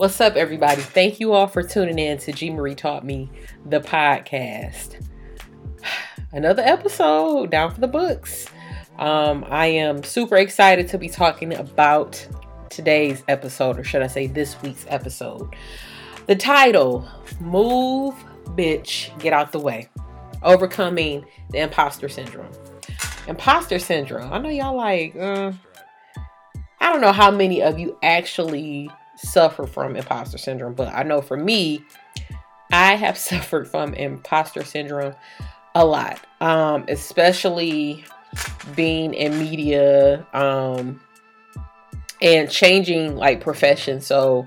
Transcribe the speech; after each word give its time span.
What's 0.00 0.18
up, 0.18 0.34
everybody? 0.34 0.80
Thank 0.80 1.20
you 1.20 1.34
all 1.34 1.46
for 1.46 1.62
tuning 1.62 1.98
in 1.98 2.16
to 2.20 2.32
G 2.32 2.48
Marie 2.48 2.74
Taught 2.74 3.04
Me, 3.04 3.30
the 3.66 3.80
podcast. 3.80 5.06
Another 6.32 6.62
episode 6.62 7.50
down 7.50 7.70
for 7.70 7.82
the 7.82 7.86
books. 7.86 8.46
Um, 8.98 9.44
I 9.46 9.66
am 9.66 10.02
super 10.02 10.38
excited 10.38 10.88
to 10.88 10.96
be 10.96 11.10
talking 11.10 11.52
about 11.52 12.26
today's 12.70 13.22
episode, 13.28 13.78
or 13.78 13.84
should 13.84 14.00
I 14.00 14.06
say 14.06 14.26
this 14.26 14.56
week's 14.62 14.86
episode. 14.88 15.54
The 16.24 16.34
title 16.34 17.06
Move, 17.38 18.14
Bitch, 18.56 19.10
Get 19.20 19.34
Out 19.34 19.52
the 19.52 19.60
Way 19.60 19.90
Overcoming 20.42 21.26
the 21.50 21.58
Imposter 21.58 22.08
Syndrome. 22.08 22.50
Imposter 23.28 23.78
Syndrome. 23.78 24.32
I 24.32 24.38
know 24.38 24.48
y'all 24.48 24.74
like, 24.74 25.14
uh, 25.14 25.52
I 26.80 26.90
don't 26.90 27.02
know 27.02 27.12
how 27.12 27.30
many 27.30 27.60
of 27.60 27.78
you 27.78 27.98
actually 28.02 28.90
suffer 29.22 29.66
from 29.66 29.96
imposter 29.96 30.38
syndrome, 30.38 30.74
but 30.74 30.88
I 30.88 31.02
know 31.02 31.20
for 31.20 31.36
me, 31.36 31.84
I 32.72 32.94
have 32.94 33.18
suffered 33.30 33.68
from 33.68 33.94
imposter 33.94 34.64
syndrome 34.64 35.14
a 35.74 35.84
lot, 35.84 36.20
um, 36.40 36.84
especially 36.88 38.04
being 38.74 39.14
in 39.14 39.38
media 39.38 40.26
um, 40.32 41.00
and 42.20 42.50
changing 42.50 43.16
like 43.16 43.40
profession. 43.40 44.00
So, 44.00 44.46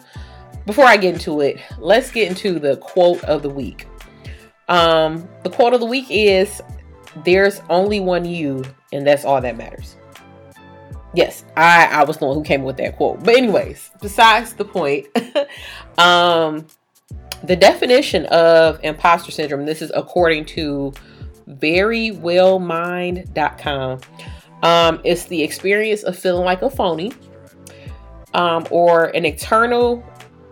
before 0.66 0.86
I 0.86 0.96
get 0.96 1.16
into 1.16 1.42
it, 1.42 1.60
let's 1.78 2.12
get 2.12 2.30
into 2.30 2.58
the 2.60 2.78
quote 2.78 3.24
of 3.26 3.42
the 3.42 3.50
week. 3.50 3.88
Um, 4.70 5.28
the 5.44 5.50
quote 5.50 5.74
of 5.74 5.82
the 5.82 5.86
week 5.86 6.06
is 6.10 6.62
There's 7.26 7.62
only 7.70 8.00
one 8.00 8.26
you, 8.26 8.64
and 8.92 9.06
that's 9.06 9.26
all 9.26 9.42
that 9.42 9.58
matters. 9.58 9.98
Yes, 11.14 11.46
I 11.56 11.86
I 11.86 12.04
was 12.04 12.18
the 12.18 12.26
one 12.26 12.36
who 12.36 12.44
came 12.44 12.62
up 12.62 12.68
with 12.68 12.78
that 12.78 12.98
quote. 12.98 13.24
But 13.24 13.36
anyways, 13.36 13.92
besides 14.02 14.54
the 14.54 14.66
point, 14.66 15.08
um, 16.00 16.66
the 17.44 17.56
definition 17.56 18.26
of 18.28 18.80
imposter 18.84 19.32
syndrome. 19.32 19.66
This 19.66 19.82
is 19.82 19.92
according 19.94 20.46
to 20.46 20.94
verywellmind.com. 21.48 24.00
Um, 24.64 25.02
it's 25.04 25.26
the 25.26 25.44
experience 25.44 26.04
of 26.04 26.18
feeling 26.18 26.46
like 26.46 26.62
a 26.62 26.70
phony, 26.70 27.12
um, 28.34 28.66
or 28.72 29.08
an 29.08 29.26
internal 29.26 30.02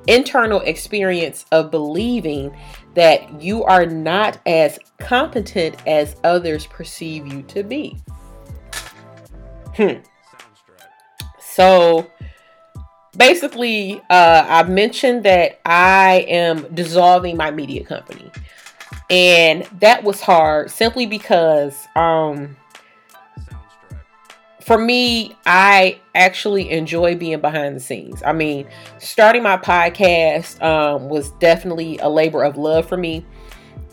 internal 0.08 0.62
experience 0.62 1.46
of 1.52 1.70
believing 1.70 2.56
that 2.96 3.42
you 3.42 3.64
are 3.64 3.86
not 3.86 4.40
as 4.46 4.80
competent 4.98 5.76
as 5.88 6.16
others 6.24 6.66
perceive 6.66 7.28
you 7.28 7.44
to 7.44 7.64
be. 7.64 7.98
Hmm. 9.76 10.00
So 11.62 12.10
basically, 13.16 14.02
uh, 14.10 14.46
I've 14.50 14.68
mentioned 14.68 15.26
that 15.26 15.60
I 15.64 16.26
am 16.28 16.66
dissolving 16.74 17.38
my 17.38 17.52
media 17.52 17.84
company. 17.84 18.32
And 19.12 19.66
that 19.80 20.04
was 20.04 20.22
hard 20.22 20.72
simply 20.72 21.06
because 21.06 21.88
um, 21.96 22.58
for 24.62 24.80
me, 24.80 25.36
I 25.46 26.00
actually 26.16 26.72
enjoy 26.72 27.16
being 27.16 27.42
behind 27.42 27.76
the 27.76 27.80
scenes. 27.80 28.24
I 28.26 28.34
mean, 28.34 28.68
starting 28.98 29.44
my 29.44 29.58
podcast 29.58 30.60
um, 30.64 31.10
was 31.10 31.30
definitely 31.34 32.00
a 32.00 32.10
labor 32.10 32.44
of 32.44 32.58
love 32.58 32.90
for 32.90 32.98
me. 32.98 33.24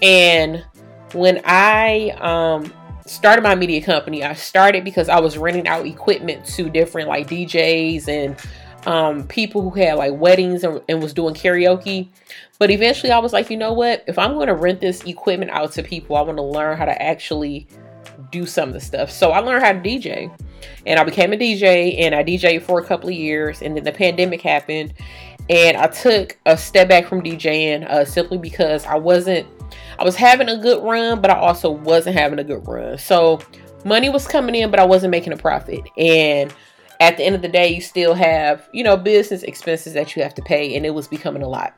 And 0.00 0.64
when 1.12 1.42
I 1.44 2.16
um, 2.20 2.72
started 3.08 3.42
my 3.42 3.54
media 3.54 3.82
company, 3.82 4.22
I 4.24 4.34
started 4.34 4.84
because 4.84 5.08
I 5.08 5.20
was 5.20 5.38
renting 5.38 5.66
out 5.66 5.86
equipment 5.86 6.44
to 6.46 6.68
different 6.70 7.08
like 7.08 7.28
DJs 7.28 8.08
and 8.08 8.36
um, 8.86 9.26
people 9.26 9.62
who 9.62 9.70
had 9.70 9.94
like 9.94 10.14
weddings 10.14 10.64
and, 10.64 10.80
and, 10.88 11.02
was 11.02 11.12
doing 11.12 11.34
karaoke. 11.34 12.08
But 12.58 12.70
eventually 12.70 13.12
I 13.12 13.18
was 13.18 13.32
like, 13.32 13.50
you 13.50 13.56
know 13.56 13.72
what? 13.72 14.04
If 14.06 14.18
I'm 14.18 14.34
going 14.34 14.46
to 14.46 14.54
rent 14.54 14.80
this 14.80 15.02
equipment 15.04 15.50
out 15.50 15.72
to 15.72 15.82
people, 15.82 16.16
I 16.16 16.22
want 16.22 16.38
to 16.38 16.42
learn 16.42 16.76
how 16.76 16.84
to 16.84 17.02
actually 17.02 17.66
do 18.30 18.46
some 18.46 18.68
of 18.68 18.74
the 18.74 18.80
stuff. 18.80 19.10
So 19.10 19.30
I 19.30 19.40
learned 19.40 19.64
how 19.64 19.72
to 19.72 19.80
DJ 19.80 20.30
and 20.86 20.98
I 20.98 21.04
became 21.04 21.32
a 21.32 21.36
DJ 21.36 22.00
and 22.00 22.14
I 22.14 22.22
DJed 22.24 22.62
for 22.62 22.80
a 22.80 22.84
couple 22.84 23.08
of 23.08 23.14
years. 23.14 23.62
And 23.62 23.76
then 23.76 23.84
the 23.84 23.92
pandemic 23.92 24.42
happened 24.42 24.94
and 25.50 25.76
I 25.76 25.86
took 25.86 26.38
a 26.46 26.56
step 26.56 26.88
back 26.88 27.06
from 27.06 27.22
DJing 27.22 27.88
uh, 27.88 28.04
simply 28.04 28.38
because 28.38 28.84
I 28.84 28.96
wasn't 28.96 29.46
I 29.98 30.04
was 30.04 30.16
having 30.16 30.48
a 30.48 30.56
good 30.56 30.82
run, 30.82 31.20
but 31.20 31.30
I 31.30 31.36
also 31.36 31.70
wasn't 31.70 32.16
having 32.16 32.38
a 32.38 32.44
good 32.44 32.66
run. 32.66 32.98
So 32.98 33.40
money 33.84 34.08
was 34.08 34.26
coming 34.26 34.54
in, 34.54 34.70
but 34.70 34.80
I 34.80 34.84
wasn't 34.84 35.10
making 35.10 35.32
a 35.32 35.36
profit. 35.36 35.88
And 35.96 36.54
at 37.00 37.16
the 37.16 37.24
end 37.24 37.34
of 37.34 37.42
the 37.42 37.48
day, 37.48 37.68
you 37.68 37.80
still 37.80 38.14
have, 38.14 38.68
you 38.72 38.84
know, 38.84 38.96
business 38.96 39.42
expenses 39.42 39.94
that 39.94 40.14
you 40.14 40.22
have 40.22 40.34
to 40.34 40.42
pay, 40.42 40.76
and 40.76 40.86
it 40.86 40.90
was 40.90 41.08
becoming 41.08 41.42
a 41.42 41.48
lot. 41.48 41.74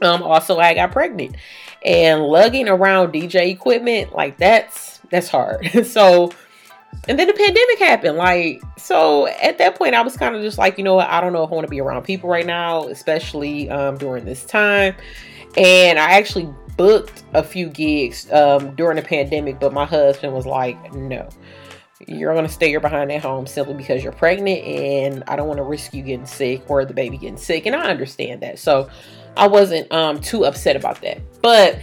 Um, 0.00 0.22
also 0.22 0.58
I 0.58 0.74
got 0.74 0.90
pregnant 0.90 1.36
and 1.84 2.22
lugging 2.22 2.68
around 2.68 3.12
DJ 3.12 3.50
equipment, 3.50 4.12
like 4.12 4.38
that's 4.38 5.00
that's 5.10 5.28
hard. 5.28 5.70
so 5.86 6.30
and 7.08 7.18
then 7.18 7.26
the 7.26 7.34
pandemic 7.34 7.78
happened. 7.78 8.16
Like, 8.16 8.62
so 8.78 9.26
at 9.26 9.58
that 9.58 9.76
point, 9.76 9.94
I 9.94 10.02
was 10.02 10.16
kind 10.16 10.34
of 10.34 10.42
just 10.42 10.58
like, 10.58 10.78
you 10.78 10.84
know 10.84 10.94
what? 10.94 11.08
I 11.08 11.20
don't 11.20 11.32
know 11.32 11.42
if 11.42 11.50
I 11.50 11.54
want 11.54 11.66
to 11.66 11.70
be 11.70 11.80
around 11.80 12.02
people 12.02 12.30
right 12.30 12.46
now, 12.46 12.84
especially 12.84 13.68
um, 13.68 13.98
during 13.98 14.24
this 14.24 14.44
time. 14.44 14.94
And 15.56 15.98
I 15.98 16.12
actually 16.12 16.48
booked 16.76 17.24
a 17.32 17.42
few 17.42 17.68
gigs 17.68 18.30
um, 18.32 18.74
during 18.74 18.96
the 18.96 19.02
pandemic, 19.02 19.60
but 19.60 19.72
my 19.72 19.84
husband 19.84 20.32
was 20.32 20.46
like, 20.46 20.94
no, 20.94 21.28
you're 22.06 22.32
going 22.34 22.46
to 22.46 22.52
stay 22.52 22.68
here 22.68 22.80
behind 22.80 23.10
at 23.12 23.22
home 23.22 23.46
simply 23.46 23.74
because 23.74 24.02
you're 24.02 24.12
pregnant 24.12 24.64
and 24.64 25.24
I 25.28 25.36
don't 25.36 25.48
want 25.48 25.58
to 25.58 25.64
risk 25.64 25.94
you 25.94 26.02
getting 26.02 26.26
sick 26.26 26.62
or 26.68 26.84
the 26.84 26.94
baby 26.94 27.16
getting 27.16 27.36
sick. 27.36 27.66
And 27.66 27.74
I 27.74 27.90
understand 27.90 28.42
that. 28.42 28.58
So 28.58 28.88
I 29.36 29.46
wasn't 29.46 29.90
um, 29.92 30.20
too 30.20 30.44
upset 30.44 30.76
about 30.76 31.00
that. 31.02 31.20
But 31.42 31.78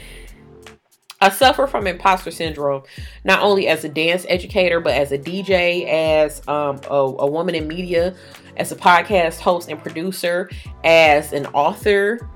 I 1.22 1.30
suffer 1.30 1.68
from 1.68 1.86
imposter 1.86 2.32
syndrome, 2.32 2.84
not 3.24 3.44
only 3.44 3.68
as 3.68 3.84
a 3.84 3.90
dance 3.90 4.26
educator, 4.28 4.80
but 4.80 4.94
as 4.94 5.12
a 5.12 5.20
DJ, 5.20 5.88
as 5.88 6.46
um, 6.48 6.82
a, 6.90 6.96
a 6.96 7.30
woman 7.30 7.54
in 7.54 7.68
media, 7.68 8.16
as 8.58 8.72
a 8.72 8.76
podcast 8.76 9.40
host 9.40 9.70
and 9.70 9.80
producer, 9.80 10.50
as 10.84 11.32
an 11.32 11.46
author, 11.48 12.28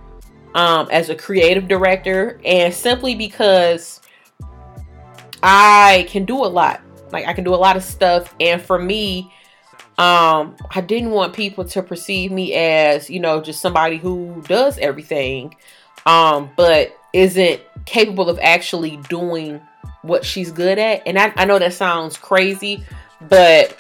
um, 0.56 0.88
as 0.90 1.10
a 1.10 1.16
creative 1.16 1.68
director, 1.68 2.40
and 2.44 2.74
simply 2.74 3.14
because 3.14 4.02
I 5.44 6.08
can 6.10 6.26
do 6.26 6.38
a 6.44 6.48
lot. 6.48 6.82
Like 7.12 7.28
I 7.28 7.34
can 7.34 7.44
do 7.44 7.54
a 7.54 7.58
lot 7.58 7.76
of 7.76 7.84
stuff, 7.84 8.34
and 8.40 8.62
for 8.62 8.80
me, 8.80 9.32
um, 9.98 10.56
I 10.72 10.82
didn't 10.82 11.12
want 11.12 11.34
people 11.34 11.66
to 11.66 11.84
perceive 11.84 12.32
me 12.32 12.54
as 12.54 13.10
you 13.10 13.20
know 13.20 13.42
just 13.42 13.62
somebody 13.62 13.98
who 13.98 14.42
does 14.48 14.80
everything, 14.80 15.56
um, 16.06 16.50
but 16.58 16.98
isn't 17.14 17.62
capable 17.86 18.30
of 18.30 18.40
actually 18.42 18.98
doing 19.10 19.62
what 20.02 20.26
she's 20.26 20.52
good 20.52 20.80
at. 20.80 21.04
And 21.06 21.20
I, 21.20 21.34
I 21.36 21.46
know 21.46 21.60
that 21.60 21.74
sounds 21.74 22.18
crazy, 22.18 22.84
but 23.30 23.78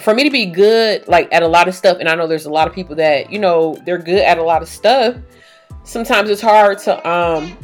for 0.00 0.14
me 0.14 0.24
to 0.24 0.30
be 0.30 0.46
good 0.46 1.06
like 1.06 1.32
at 1.32 1.44
a 1.44 1.46
lot 1.46 1.68
of 1.68 1.74
stuff 1.74 1.98
and 2.00 2.08
i 2.08 2.16
know 2.16 2.26
there's 2.26 2.46
a 2.46 2.50
lot 2.50 2.66
of 2.66 2.74
people 2.74 2.96
that 2.96 3.30
you 3.30 3.38
know 3.38 3.80
they're 3.86 3.96
good 3.96 4.24
at 4.24 4.38
a 4.38 4.42
lot 4.42 4.60
of 4.60 4.68
stuff 4.68 5.14
sometimes 5.84 6.30
it's 6.30 6.42
hard 6.42 6.78
to 6.80 7.08
um 7.08 7.56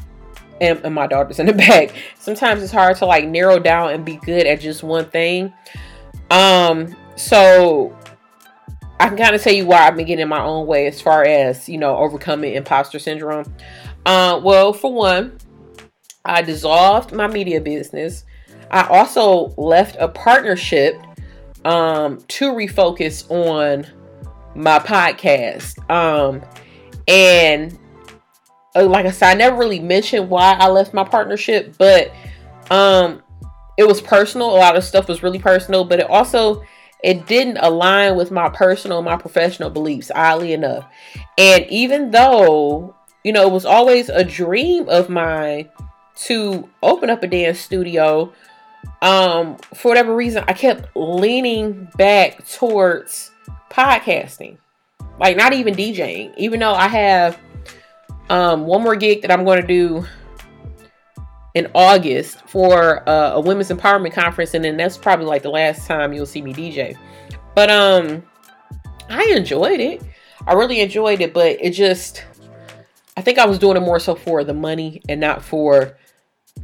and, 0.60 0.78
and 0.84 0.94
my 0.94 1.06
daughter's 1.06 1.38
in 1.38 1.46
the 1.46 1.52
back. 1.68 1.92
Sometimes 2.18 2.62
it's 2.62 2.72
hard 2.72 2.96
to 2.98 3.06
like 3.06 3.26
narrow 3.26 3.58
down 3.58 3.92
and 3.92 4.04
be 4.04 4.16
good 4.16 4.46
at 4.46 4.60
just 4.60 4.82
one 4.82 5.06
thing. 5.10 5.52
Um 6.30 6.94
so 7.16 7.96
i 8.98 9.08
can 9.08 9.16
kind 9.16 9.34
of 9.34 9.42
tell 9.42 9.52
you 9.52 9.66
why 9.66 9.86
i've 9.86 9.96
been 9.96 10.06
getting 10.06 10.22
in 10.22 10.28
my 10.28 10.42
own 10.42 10.66
way 10.66 10.86
as 10.86 11.00
far 11.00 11.24
as 11.24 11.68
you 11.68 11.78
know 11.78 11.96
overcoming 11.96 12.54
imposter 12.54 12.98
syndrome. 12.98 13.52
Uh 14.06 14.40
well 14.42 14.72
for 14.72 14.92
one 14.92 15.36
i 16.24 16.42
dissolved 16.42 17.12
my 17.12 17.26
media 17.26 17.60
business. 17.60 18.24
I 18.70 18.86
also 18.86 19.52
left 19.56 19.96
a 19.98 20.08
partnership 20.08 20.94
um 21.64 22.18
to 22.28 22.52
refocus 22.52 23.28
on 23.30 23.86
my 24.54 24.78
podcast. 24.78 25.78
Um 25.90 26.42
and 27.08 27.78
like 28.74 29.06
I 29.06 29.10
said, 29.10 29.30
I 29.30 29.34
never 29.34 29.56
really 29.56 29.80
mentioned 29.80 30.30
why 30.30 30.52
I 30.52 30.68
left 30.68 30.94
my 30.94 31.04
partnership, 31.04 31.74
but 31.78 32.12
um, 32.70 33.22
it 33.76 33.86
was 33.86 34.00
personal. 34.00 34.50
A 34.50 34.58
lot 34.58 34.76
of 34.76 34.84
stuff 34.84 35.08
was 35.08 35.22
really 35.22 35.38
personal, 35.38 35.84
but 35.84 35.98
it 35.98 36.08
also 36.08 36.62
it 37.02 37.26
didn't 37.26 37.56
align 37.58 38.16
with 38.16 38.30
my 38.30 38.48
personal, 38.48 39.02
my 39.02 39.16
professional 39.16 39.70
beliefs. 39.70 40.10
Oddly 40.14 40.52
enough, 40.52 40.86
and 41.36 41.66
even 41.68 42.10
though 42.10 42.94
you 43.24 43.32
know 43.32 43.46
it 43.46 43.52
was 43.52 43.64
always 43.64 44.08
a 44.08 44.22
dream 44.24 44.88
of 44.88 45.08
mine 45.08 45.68
to 46.26 46.68
open 46.82 47.10
up 47.10 47.22
a 47.22 47.26
dance 47.26 47.58
studio, 47.58 48.32
um, 49.02 49.56
for 49.74 49.88
whatever 49.88 50.14
reason, 50.14 50.44
I 50.46 50.52
kept 50.52 50.94
leaning 50.94 51.88
back 51.96 52.46
towards 52.46 53.32
podcasting, 53.70 54.58
like 55.18 55.36
not 55.36 55.54
even 55.54 55.74
DJing, 55.74 56.34
even 56.36 56.60
though 56.60 56.74
I 56.74 56.86
have 56.86 57.38
um, 58.30 58.64
one 58.64 58.82
more 58.82 58.96
gig 58.96 59.22
that 59.22 59.30
I'm 59.30 59.44
going 59.44 59.60
to 59.60 59.66
do 59.66 60.06
in 61.54 61.68
August 61.74 62.40
for 62.48 63.06
uh, 63.08 63.32
a 63.32 63.40
women's 63.40 63.68
empowerment 63.68 64.14
conference, 64.14 64.54
and 64.54 64.64
then 64.64 64.76
that's 64.76 64.96
probably 64.96 65.26
like 65.26 65.42
the 65.42 65.50
last 65.50 65.86
time 65.86 66.12
you'll 66.12 66.24
see 66.24 66.40
me 66.40 66.54
DJ. 66.54 66.96
But 67.54 67.70
um, 67.70 68.22
I 69.10 69.24
enjoyed 69.36 69.80
it. 69.80 70.02
I 70.46 70.54
really 70.54 70.80
enjoyed 70.80 71.20
it, 71.20 71.34
but 71.34 71.58
it 71.60 71.72
just 71.72 72.24
I 73.16 73.22
think 73.22 73.38
I 73.38 73.44
was 73.44 73.58
doing 73.58 73.76
it 73.76 73.80
more 73.80 74.00
so 74.00 74.14
for 74.14 74.44
the 74.44 74.54
money 74.54 75.02
and 75.08 75.20
not 75.20 75.42
for 75.42 75.98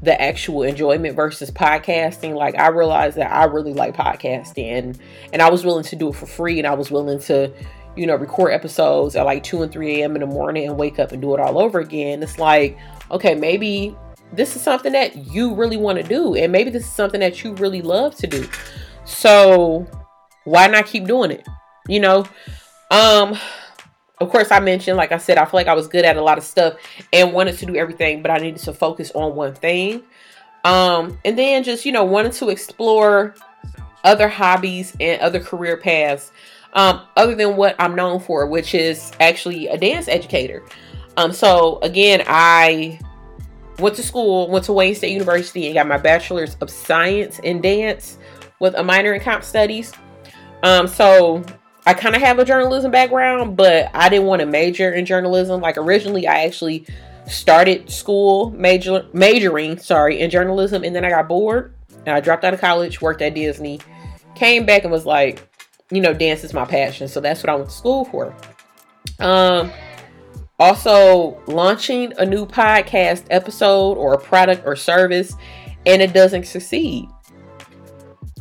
the 0.03 0.19
actual 0.21 0.63
enjoyment 0.63 1.17
versus 1.17 1.51
podcasting. 1.51 2.35
Like 2.35 2.55
I 2.59 2.69
realized 2.69 3.17
that 3.17 3.31
I 3.31 3.45
really 3.45 3.73
like 3.73 3.95
podcasting 3.95 4.73
and, 4.73 4.99
and 5.33 5.43
I 5.43 5.51
was 5.51 5.65
willing 5.65 5.85
to 5.85 5.97
do 5.97 6.09
it 6.09 6.15
for 6.15 6.27
free 6.27 6.59
and 6.59 6.67
I 6.67 6.75
was 6.75 6.91
willing 6.91 7.19
to, 7.21 7.53
you 7.97 8.07
know, 8.07 8.15
record 8.15 8.53
episodes 8.53 9.17
at 9.17 9.25
like 9.25 9.43
2 9.43 9.63
and 9.63 9.73
3 9.73 10.01
a.m. 10.01 10.15
in 10.15 10.21
the 10.21 10.27
morning 10.27 10.69
and 10.69 10.77
wake 10.77 10.99
up 10.99 11.13
and 11.13 11.23
do 11.23 11.35
it 11.35 11.41
all 11.41 11.59
over 11.59 11.81
again. 11.81 12.23
It's 12.23 12.39
like, 12.39 12.79
okay, 13.11 13.35
maybe 13.35 13.97
this 14.33 14.57
is 14.57 14.63
something 14.63 14.93
that 14.93 15.17
you 15.27 15.55
really 15.55 15.77
want 15.77 15.99
to 15.99 16.05
do 16.05 16.35
and 16.35 16.53
maybe 16.53 16.71
this 16.71 16.85
is 16.85 16.91
something 16.91 17.21
that 17.21 17.43
you 17.43 17.55
really 17.55 17.83
love 17.83 18.15
to 18.17 18.27
do. 18.27 18.49
So 19.05 19.87
why 20.45 20.67
not 20.67 20.87
keep 20.87 21.07
doing 21.07 21.31
it? 21.31 21.47
You 21.89 22.01
know? 22.01 22.27
Um 22.91 23.37
of 24.19 24.31
course, 24.31 24.51
I 24.51 24.61
mentioned, 24.61 24.97
like 24.97 25.13
I 25.13 25.19
said, 25.19 25.37
I 25.37 25.45
feel 25.45 25.59
like 25.59 25.67
I 25.67 25.75
was 25.75 25.89
good 25.89 26.05
at 26.05 26.17
a 26.17 26.23
lot 26.23 26.39
of 26.39 26.45
stuff 26.45 26.75
and 27.13 27.35
wanted 27.35 27.59
to 27.59 27.67
do 27.67 27.77
everything, 27.77 28.23
but 28.23 28.31
I 28.31 28.39
needed 28.39 28.61
to 28.63 28.73
focus 28.73 29.13
on 29.15 29.35
one 29.35 29.55
thing. 29.55 30.03
Um, 30.65 31.19
and 31.25 31.39
then 31.39 31.63
just, 31.63 31.85
you 31.85 31.93
know, 31.93 32.05
wanted 32.05 32.33
to 32.33 32.49
explore 32.49 33.35
other 34.05 34.29
hobbies 34.29 34.97
and 35.01 35.21
other 35.21 35.39
career 35.39 35.77
paths 35.77 36.33
um, 36.77 37.01
other 37.17 37.35
than 37.35 37.57
what 37.57 37.75
I'm 37.79 37.97
known 37.97 38.21
for, 38.21 38.47
which 38.47 38.75
is 38.75 39.11
actually 39.19 39.67
a 39.67 39.77
dance 39.77 40.07
educator. 40.07 40.63
Um, 41.17 41.33
so 41.33 41.79
again, 41.81 42.23
I 42.27 43.01
went 43.79 43.97
to 43.97 44.03
school, 44.03 44.49
went 44.49 44.67
to 44.67 44.73
Wayne 44.73 44.95
State 44.95 45.13
University 45.13 45.67
and 45.67 45.75
got 45.75 45.89
my 45.89 45.97
bachelor's 45.97 46.55
of 46.61 46.71
science 46.71 47.39
in 47.41 47.61
dance 47.61 48.19
with 48.61 48.75
a 48.75 48.85
minor 48.85 49.15
in 49.15 49.21
comp 49.21 49.43
studies. 49.43 49.93
Um, 50.63 50.87
so 50.87 51.45
I 51.87 51.95
kind 51.95 52.15
of 52.15 52.23
have 52.23 52.39
a 52.39 52.45
journalism 52.45 52.91
background, 52.91 53.57
but 53.57 53.91
I 53.95 54.09
didn't 54.09 54.27
want 54.27 54.41
to 54.41 54.47
major 54.47 54.93
in 54.93 55.07
journalism. 55.07 55.61
Like 55.61 55.79
originally, 55.79 56.27
I 56.27 56.45
actually 56.45 56.87
started 57.27 57.91
school 57.91 58.51
major 58.51 59.07
majoring, 59.15 59.79
sorry, 59.79 60.21
in 60.21 60.29
journalism, 60.31 60.85
and 60.85 60.95
then 60.95 61.05
I 61.05 61.11
got 61.11 61.27
bored 61.27 61.75
and 62.05 62.15
I 62.15 62.21
dropped 62.21 62.45
out 62.45 62.53
of 62.53 62.61
college, 62.61 63.01
worked 63.01 63.23
at 63.23 63.35
Disney, 63.35 63.81
came 64.35 64.67
back 64.67 64.83
and 64.83 64.93
was 64.93 65.07
like, 65.07 65.49
you 65.91 66.01
know, 66.01 66.13
dance 66.13 66.45
is 66.45 66.53
my 66.53 66.65
passion, 66.65 67.09
so 67.09 67.21
that's 67.21 67.43
what 67.43 67.51
I 67.51 67.55
went 67.55 67.69
to 67.69 67.75
school 67.75 68.05
for. 68.07 68.35
Um, 69.19 69.71
also 70.59 71.41
launching 71.47 72.13
a 72.19 72.27
new 72.27 72.47
podcast 72.47 73.25
episode 73.31 73.97
or 73.99 74.15
a 74.15 74.19
product 74.19 74.63
or 74.67 74.77
service, 74.77 75.35
and 75.85 76.03
it 76.03 76.13
doesn't 76.13 76.47
succeed. 76.47 77.09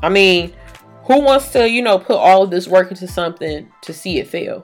I 0.01 0.09
mean 0.09 0.53
who 1.05 1.21
wants 1.21 1.51
to, 1.51 1.69
you 1.69 1.81
know, 1.81 1.99
put 1.99 2.17
all 2.17 2.43
of 2.43 2.49
this 2.49 2.67
work 2.67 2.89
into 2.89 3.07
something 3.07 3.71
to 3.81 3.93
see 3.93 4.17
it 4.17 4.27
fail? 4.27 4.63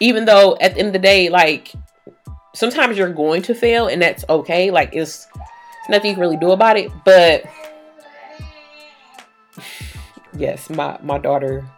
Even 0.00 0.24
though 0.24 0.56
at 0.60 0.74
the 0.74 0.80
end 0.80 0.88
of 0.88 0.92
the 0.94 0.98
day, 0.98 1.28
like 1.28 1.72
sometimes 2.54 2.96
you're 2.96 3.12
going 3.12 3.42
to 3.42 3.54
fail 3.54 3.86
and 3.86 4.00
that's 4.00 4.24
okay. 4.28 4.70
Like 4.70 4.90
it's, 4.94 5.26
it's 5.34 5.88
nothing 5.90 6.10
you 6.10 6.14
can 6.14 6.22
really 6.22 6.38
do 6.38 6.52
about 6.52 6.78
it. 6.78 6.90
But 7.04 7.44
yes, 10.36 10.70
my 10.70 10.98
my 11.02 11.18
daughter, 11.18 11.68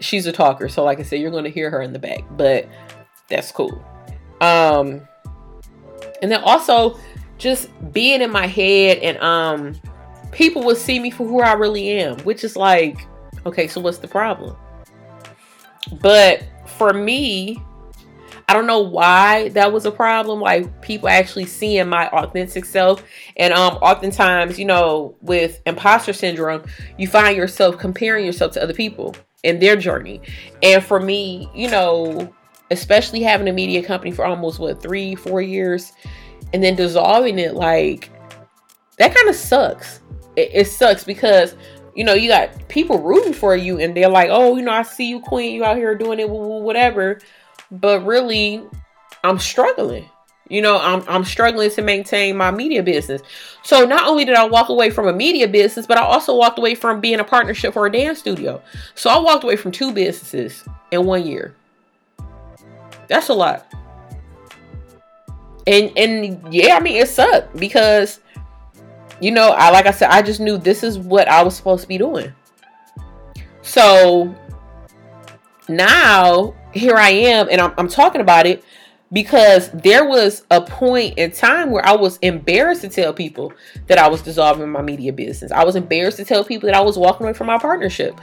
she's 0.00 0.26
a 0.26 0.32
talker. 0.32 0.68
So 0.68 0.84
like 0.84 0.98
I 0.98 1.02
said, 1.02 1.20
you're 1.20 1.30
gonna 1.30 1.48
hear 1.50 1.70
her 1.70 1.82
in 1.82 1.92
the 1.92 1.98
back, 1.98 2.24
but 2.32 2.68
that's 3.28 3.52
cool. 3.52 3.84
Um 4.40 5.02
and 6.22 6.30
then 6.30 6.42
also 6.42 6.98
just 7.38 7.68
being 7.92 8.20
in 8.20 8.30
my 8.30 8.46
head 8.46 8.98
and 8.98 9.18
um 9.18 9.80
people 10.32 10.62
will 10.62 10.76
see 10.76 10.98
me 10.98 11.10
for 11.10 11.26
who 11.26 11.40
I 11.40 11.52
really 11.52 11.90
am, 12.00 12.18
which 12.20 12.44
is 12.44 12.56
like 12.56 13.06
Okay, 13.46 13.68
so 13.68 13.80
what's 13.80 13.98
the 13.98 14.08
problem? 14.08 14.56
But 16.02 16.44
for 16.66 16.92
me, 16.92 17.62
I 18.48 18.52
don't 18.52 18.66
know 18.66 18.80
why 18.80 19.48
that 19.50 19.72
was 19.72 19.86
a 19.86 19.90
problem. 19.90 20.40
Like 20.40 20.82
people 20.82 21.08
actually 21.08 21.46
seeing 21.46 21.88
my 21.88 22.08
authentic 22.08 22.64
self. 22.64 23.02
And 23.36 23.54
um 23.54 23.74
oftentimes, 23.76 24.58
you 24.58 24.64
know, 24.64 25.14
with 25.22 25.60
imposter 25.66 26.12
syndrome, 26.12 26.64
you 26.98 27.06
find 27.06 27.36
yourself 27.36 27.78
comparing 27.78 28.26
yourself 28.26 28.52
to 28.52 28.62
other 28.62 28.74
people 28.74 29.14
in 29.42 29.58
their 29.58 29.76
journey. 29.76 30.20
And 30.62 30.82
for 30.82 31.00
me, 31.00 31.48
you 31.54 31.70
know, 31.70 32.32
especially 32.70 33.22
having 33.22 33.48
a 33.48 33.52
media 33.52 33.82
company 33.82 34.12
for 34.12 34.24
almost 34.24 34.58
what 34.58 34.82
three, 34.82 35.14
four 35.14 35.40
years, 35.42 35.92
and 36.52 36.62
then 36.62 36.76
dissolving 36.76 37.38
it, 37.38 37.54
like 37.54 38.10
that 38.98 39.14
kind 39.14 39.28
of 39.28 39.34
sucks. 39.34 40.00
It, 40.36 40.50
it 40.52 40.66
sucks 40.66 41.04
because 41.04 41.54
you 41.94 42.04
know, 42.04 42.14
you 42.14 42.28
got 42.28 42.68
people 42.68 42.98
rooting 42.98 43.32
for 43.32 43.56
you 43.56 43.78
and 43.78 43.96
they're 43.96 44.08
like, 44.08 44.28
oh, 44.30 44.56
you 44.56 44.62
know, 44.62 44.72
I 44.72 44.82
see 44.82 45.08
you, 45.08 45.20
queen, 45.20 45.54
you 45.54 45.64
out 45.64 45.76
here 45.76 45.94
doing 45.94 46.20
it, 46.20 46.28
whatever. 46.30 47.18
But 47.70 48.04
really, 48.04 48.62
I'm 49.24 49.38
struggling. 49.38 50.08
You 50.50 50.60
know, 50.62 50.78
I'm, 50.78 51.04
I'm 51.08 51.24
struggling 51.24 51.70
to 51.70 51.82
maintain 51.82 52.36
my 52.36 52.50
media 52.50 52.82
business. 52.82 53.22
So 53.62 53.86
not 53.86 54.08
only 54.08 54.24
did 54.24 54.34
I 54.34 54.44
walk 54.44 54.68
away 54.68 54.90
from 54.90 55.06
a 55.06 55.12
media 55.12 55.46
business, 55.46 55.86
but 55.86 55.96
I 55.96 56.02
also 56.02 56.34
walked 56.36 56.58
away 56.58 56.74
from 56.74 57.00
being 57.00 57.20
a 57.20 57.24
partnership 57.24 57.72
for 57.72 57.86
a 57.86 57.92
dance 57.92 58.18
studio. 58.18 58.60
So 58.96 59.10
I 59.10 59.18
walked 59.18 59.44
away 59.44 59.54
from 59.54 59.70
two 59.70 59.92
businesses 59.92 60.64
in 60.90 61.06
one 61.06 61.24
year. 61.24 61.54
That's 63.06 63.28
a 63.28 63.34
lot. 63.34 63.72
And 65.68 65.92
and 65.96 66.52
yeah, 66.52 66.76
I 66.76 66.80
mean 66.80 66.96
it 66.96 67.08
sucked 67.08 67.56
because 67.56 68.18
you 69.20 69.30
know, 69.30 69.50
I 69.50 69.70
like 69.70 69.86
I 69.86 69.92
said, 69.92 70.10
I 70.10 70.20
just 70.22 70.40
knew 70.40 70.58
this 70.58 70.82
is 70.82 70.98
what 70.98 71.28
I 71.28 71.44
was 71.44 71.54
supposed 71.54 71.82
to 71.82 71.88
be 71.88 71.98
doing. 71.98 72.32
So 73.62 74.34
now 75.68 76.54
here 76.72 76.96
I 76.96 77.10
am, 77.10 77.48
and 77.50 77.60
I'm, 77.60 77.72
I'm 77.78 77.88
talking 77.88 78.20
about 78.20 78.46
it 78.46 78.64
because 79.12 79.70
there 79.70 80.06
was 80.06 80.44
a 80.50 80.60
point 80.60 81.18
in 81.18 81.32
time 81.32 81.70
where 81.70 81.84
I 81.84 81.96
was 81.96 82.18
embarrassed 82.18 82.82
to 82.82 82.88
tell 82.88 83.12
people 83.12 83.52
that 83.88 83.98
I 83.98 84.08
was 84.08 84.22
dissolving 84.22 84.70
my 84.70 84.82
media 84.82 85.12
business. 85.12 85.50
I 85.50 85.64
was 85.64 85.76
embarrassed 85.76 86.18
to 86.18 86.24
tell 86.24 86.44
people 86.44 86.68
that 86.68 86.76
I 86.76 86.80
was 86.80 86.96
walking 86.96 87.26
away 87.26 87.32
from 87.32 87.48
my 87.48 87.58
partnership 87.58 88.20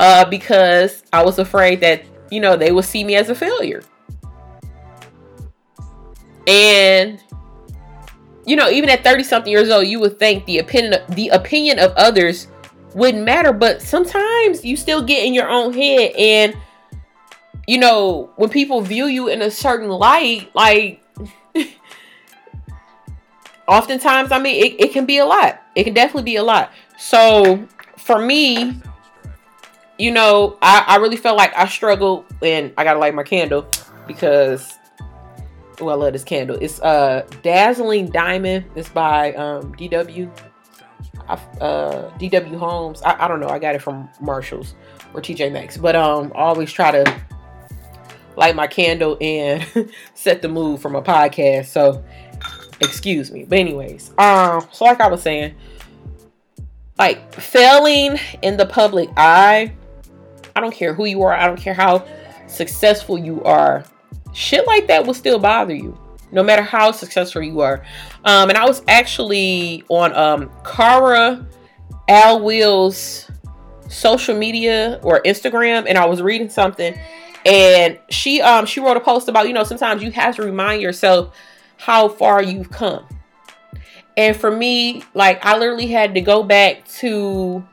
uh, 0.00 0.24
because 0.24 1.04
I 1.12 1.24
was 1.24 1.38
afraid 1.38 1.80
that 1.80 2.02
you 2.30 2.40
know 2.40 2.56
they 2.56 2.72
would 2.72 2.84
see 2.84 3.04
me 3.04 3.14
as 3.14 3.30
a 3.30 3.34
failure. 3.34 3.82
And 6.46 7.22
you 8.46 8.56
know, 8.56 8.68
even 8.68 8.90
at 8.90 9.02
30 9.02 9.22
something 9.22 9.50
years 9.50 9.70
old, 9.70 9.86
you 9.86 10.00
would 10.00 10.18
think 10.18 10.44
the 10.46 10.58
opinion 10.58 11.00
the 11.10 11.28
opinion 11.28 11.78
of 11.78 11.92
others 11.92 12.48
wouldn't 12.94 13.24
matter, 13.24 13.52
but 13.52 13.82
sometimes 13.82 14.64
you 14.64 14.76
still 14.76 15.02
get 15.02 15.24
in 15.24 15.34
your 15.34 15.48
own 15.48 15.72
head 15.72 16.12
and 16.16 16.56
you 17.66 17.78
know, 17.78 18.30
when 18.36 18.50
people 18.50 18.80
view 18.80 19.06
you 19.06 19.28
in 19.28 19.42
a 19.42 19.50
certain 19.50 19.88
light, 19.88 20.50
like 20.54 21.02
oftentimes, 23.68 24.32
I 24.32 24.38
mean, 24.38 24.64
it, 24.64 24.80
it 24.80 24.92
can 24.92 25.06
be 25.06 25.18
a 25.18 25.26
lot. 25.26 25.62
It 25.74 25.84
can 25.84 25.94
definitely 25.94 26.24
be 26.24 26.36
a 26.36 26.42
lot. 26.42 26.72
So 26.98 27.66
for 27.98 28.18
me, 28.18 28.80
you 29.98 30.10
know, 30.10 30.58
I, 30.60 30.84
I 30.86 30.96
really 30.96 31.16
felt 31.16 31.36
like 31.36 31.56
I 31.56 31.66
struggled 31.68 32.26
and 32.42 32.72
I 32.76 32.84
gotta 32.84 32.98
light 32.98 33.14
my 33.14 33.22
candle 33.22 33.66
because 34.06 34.78
Oh, 35.80 35.88
I 35.88 35.94
love 35.94 36.12
this 36.12 36.24
candle. 36.24 36.56
It's 36.60 36.80
uh 36.80 37.26
Dazzling 37.42 38.08
Diamond. 38.08 38.66
It's 38.74 38.88
by 38.88 39.32
um 39.34 39.74
DW. 39.74 40.30
Uh 41.28 42.10
DW 42.18 42.56
Holmes. 42.56 43.02
I, 43.02 43.24
I 43.24 43.28
don't 43.28 43.40
know. 43.40 43.48
I 43.48 43.58
got 43.58 43.74
it 43.74 43.82
from 43.82 44.08
Marshalls 44.20 44.74
or 45.14 45.20
TJ 45.20 45.52
Maxx. 45.52 45.76
But 45.76 45.96
um 45.96 46.32
I 46.34 46.40
always 46.40 46.72
try 46.72 46.90
to 46.90 47.20
light 48.36 48.56
my 48.56 48.66
candle 48.66 49.16
and 49.20 49.90
set 50.14 50.42
the 50.42 50.48
mood 50.48 50.80
for 50.80 50.88
my 50.88 51.00
podcast. 51.00 51.66
So 51.66 52.04
excuse 52.80 53.30
me. 53.30 53.44
But 53.44 53.58
anyways, 53.58 54.10
um, 54.18 54.66
so 54.72 54.84
like 54.84 55.00
I 55.00 55.08
was 55.08 55.22
saying, 55.22 55.54
like 56.98 57.32
failing 57.34 58.18
in 58.42 58.56
the 58.56 58.66
public 58.66 59.08
eye, 59.16 59.72
I 60.54 60.60
don't 60.60 60.74
care 60.74 60.94
who 60.94 61.04
you 61.04 61.22
are, 61.22 61.32
I 61.32 61.46
don't 61.46 61.60
care 61.60 61.74
how 61.74 62.06
successful 62.46 63.18
you 63.18 63.42
are 63.44 63.84
shit 64.34 64.66
like 64.66 64.88
that 64.88 65.06
will 65.06 65.14
still 65.14 65.38
bother 65.38 65.74
you 65.74 65.98
no 66.32 66.42
matter 66.42 66.62
how 66.62 66.90
successful 66.90 67.42
you 67.42 67.60
are. 67.60 67.82
Um, 68.24 68.48
and 68.48 68.58
I 68.58 68.66
was 68.66 68.82
actually 68.88 69.84
on 69.88 70.12
um, 70.14 70.50
Cara 70.64 71.46
Al 72.08 72.40
Alwill's 72.40 73.30
social 73.88 74.36
media 74.36 74.98
or 75.04 75.22
Instagram, 75.22 75.84
and 75.86 75.96
I 75.96 76.06
was 76.06 76.20
reading 76.20 76.48
something, 76.48 76.98
and 77.44 77.98
she 78.08 78.40
um 78.40 78.66
she 78.66 78.80
wrote 78.80 78.96
a 78.96 79.00
post 79.00 79.28
about 79.28 79.46
you 79.46 79.52
know 79.52 79.64
sometimes 79.64 80.02
you 80.02 80.10
have 80.10 80.36
to 80.36 80.42
remind 80.42 80.80
yourself 80.80 81.34
how 81.76 82.08
far 82.08 82.42
you've 82.42 82.70
come. 82.70 83.06
And 84.16 84.36
for 84.36 84.50
me, 84.50 85.02
like 85.14 85.44
I 85.44 85.58
literally 85.58 85.88
had 85.88 86.14
to 86.14 86.20
go 86.20 86.42
back 86.42 86.86
to 87.00 87.64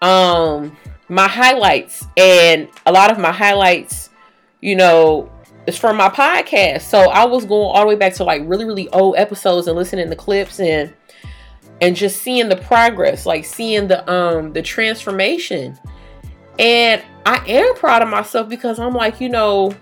um 0.00 0.76
my 1.08 1.28
highlights, 1.28 2.06
and 2.16 2.68
a 2.86 2.92
lot 2.92 3.10
of 3.10 3.18
my 3.18 3.32
highlights, 3.32 4.10
you 4.60 4.76
know, 4.76 5.30
it's 5.66 5.76
from 5.76 5.96
my 5.96 6.08
podcast. 6.08 6.82
So 6.82 7.10
I 7.10 7.24
was 7.24 7.44
going 7.44 7.70
all 7.74 7.82
the 7.82 7.86
way 7.86 7.96
back 7.96 8.14
to 8.14 8.24
like 8.24 8.42
really, 8.44 8.64
really 8.64 8.88
old 8.90 9.16
episodes 9.16 9.66
and 9.66 9.76
listening 9.76 10.08
to 10.08 10.16
clips 10.16 10.60
and 10.60 10.92
and 11.80 11.96
just 11.96 12.22
seeing 12.22 12.48
the 12.48 12.56
progress, 12.56 13.26
like 13.26 13.44
seeing 13.44 13.88
the 13.88 14.10
um 14.10 14.52
the 14.52 14.62
transformation. 14.62 15.78
And 16.58 17.02
I 17.24 17.44
am 17.48 17.74
proud 17.74 18.02
of 18.02 18.08
myself 18.08 18.48
because 18.48 18.78
I'm 18.78 18.94
like, 18.94 19.20
you 19.20 19.28
know, 19.28 19.74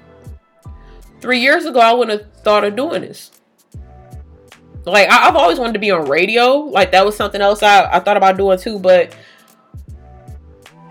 three 1.20 1.40
years 1.40 1.64
ago, 1.64 1.80
I 1.80 1.92
wouldn't 1.92 2.20
have 2.20 2.32
thought 2.42 2.64
of 2.64 2.76
doing 2.76 3.02
this. 3.02 3.30
Like 4.84 5.08
I, 5.08 5.24
have 5.24 5.36
always 5.36 5.58
wanted 5.58 5.74
to 5.74 5.78
be 5.78 5.90
on 5.90 6.08
radio. 6.08 6.56
Like 6.56 6.92
that 6.92 7.04
was 7.04 7.16
something 7.16 7.40
else 7.40 7.62
I, 7.62 7.90
I 7.90 8.00
thought 8.00 8.16
about 8.16 8.36
doing 8.36 8.58
too, 8.58 8.78
but 8.78 9.14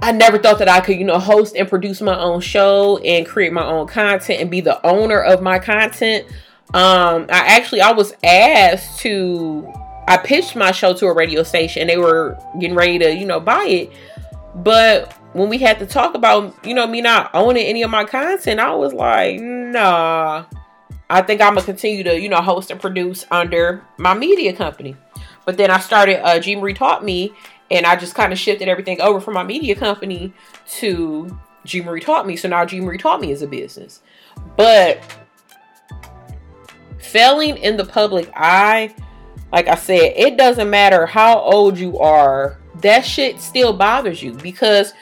I 0.01 0.11
never 0.11 0.37
thought 0.37 0.59
that 0.59 0.69
I 0.69 0.79
could, 0.79 0.97
you 0.97 1.05
know, 1.05 1.19
host 1.19 1.55
and 1.55 1.67
produce 1.67 1.99
my 2.01 2.17
own 2.17 2.39
show 2.39 2.97
and 2.99 3.25
create 3.25 3.51
my 3.51 3.65
own 3.65 3.87
content 3.87 4.41
and 4.41 4.49
be 4.49 4.61
the 4.61 4.85
owner 4.85 5.19
of 5.19 5.41
my 5.41 5.59
content. 5.59 6.25
Um, 6.73 7.25
I 7.29 7.47
actually 7.47 7.81
I 7.81 7.91
was 7.91 8.13
asked 8.23 8.99
to 8.99 9.67
I 10.07 10.17
pitched 10.17 10.55
my 10.55 10.71
show 10.71 10.93
to 10.93 11.07
a 11.07 11.13
radio 11.13 11.43
station. 11.43 11.87
They 11.87 11.97
were 11.97 12.37
getting 12.59 12.75
ready 12.75 12.99
to, 12.99 13.13
you 13.13 13.25
know, 13.25 13.39
buy 13.39 13.63
it. 13.65 13.91
But 14.55 15.15
when 15.33 15.49
we 15.49 15.57
had 15.57 15.79
to 15.79 15.85
talk 15.85 16.15
about, 16.15 16.55
you 16.65 16.73
know, 16.73 16.87
me 16.87 17.01
not 17.01 17.29
owning 17.33 17.65
any 17.65 17.83
of 17.83 17.91
my 17.91 18.03
content, 18.03 18.59
I 18.59 18.73
was 18.73 18.93
like, 18.93 19.39
nah. 19.39 20.45
I 21.11 21.21
think 21.21 21.41
I'm 21.41 21.55
gonna 21.55 21.65
continue 21.65 22.03
to, 22.03 22.19
you 22.19 22.29
know, 22.29 22.41
host 22.41 22.69
and 22.69 22.79
produce 22.79 23.25
under 23.31 23.83
my 23.97 24.13
media 24.13 24.53
company. 24.53 24.95
But 25.45 25.57
then 25.57 25.71
I 25.71 25.79
started 25.79 26.23
uh 26.25 26.39
G 26.39 26.55
Marie 26.55 26.73
taught 26.73 27.03
me 27.03 27.33
and 27.71 27.85
I 27.85 27.95
just 27.95 28.15
kind 28.15 28.31
of 28.31 28.39
shifted 28.39 28.67
everything 28.67 29.01
over 29.01 29.19
from 29.19 29.33
my 29.33 29.43
media 29.43 29.75
company 29.75 30.33
to 30.77 31.39
G 31.65 31.81
Marie 31.81 32.01
taught 32.01 32.27
me. 32.27 32.35
So 32.35 32.47
now 32.47 32.65
G 32.65 32.79
Marie 32.79 32.97
taught 32.97 33.21
me 33.21 33.31
is 33.31 33.41
a 33.41 33.47
business. 33.47 34.01
But 34.55 35.03
failing 36.99 37.57
in 37.57 37.77
the 37.77 37.85
public 37.85 38.29
eye, 38.35 38.93
like 39.51 39.67
I 39.67 39.75
said, 39.75 40.13
it 40.15 40.37
doesn't 40.37 40.69
matter 40.69 41.05
how 41.05 41.39
old 41.39 41.77
you 41.77 41.97
are, 41.97 42.59
that 42.81 43.01
shit 43.01 43.39
still 43.41 43.73
bothers 43.73 44.21
you 44.21 44.33
because 44.33 44.93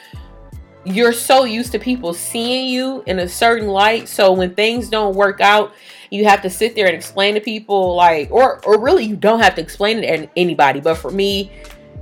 you're 0.84 1.12
so 1.12 1.44
used 1.44 1.72
to 1.72 1.78
people 1.78 2.14
seeing 2.14 2.68
you 2.68 3.02
in 3.06 3.18
a 3.18 3.28
certain 3.28 3.68
light. 3.68 4.08
So 4.08 4.32
when 4.32 4.54
things 4.54 4.88
don't 4.88 5.14
work 5.14 5.40
out, 5.40 5.72
you 6.10 6.24
have 6.24 6.40
to 6.42 6.50
sit 6.50 6.74
there 6.74 6.86
and 6.86 6.94
explain 6.94 7.34
to 7.34 7.40
people 7.40 7.94
like 7.94 8.30
or 8.30 8.64
or 8.64 8.80
really 8.80 9.04
you 9.04 9.16
don't 9.16 9.40
have 9.40 9.54
to 9.56 9.60
explain 9.60 10.02
it 10.02 10.16
to 10.16 10.28
anybody. 10.36 10.80
But 10.80 10.96
for 10.96 11.10
me, 11.10 11.50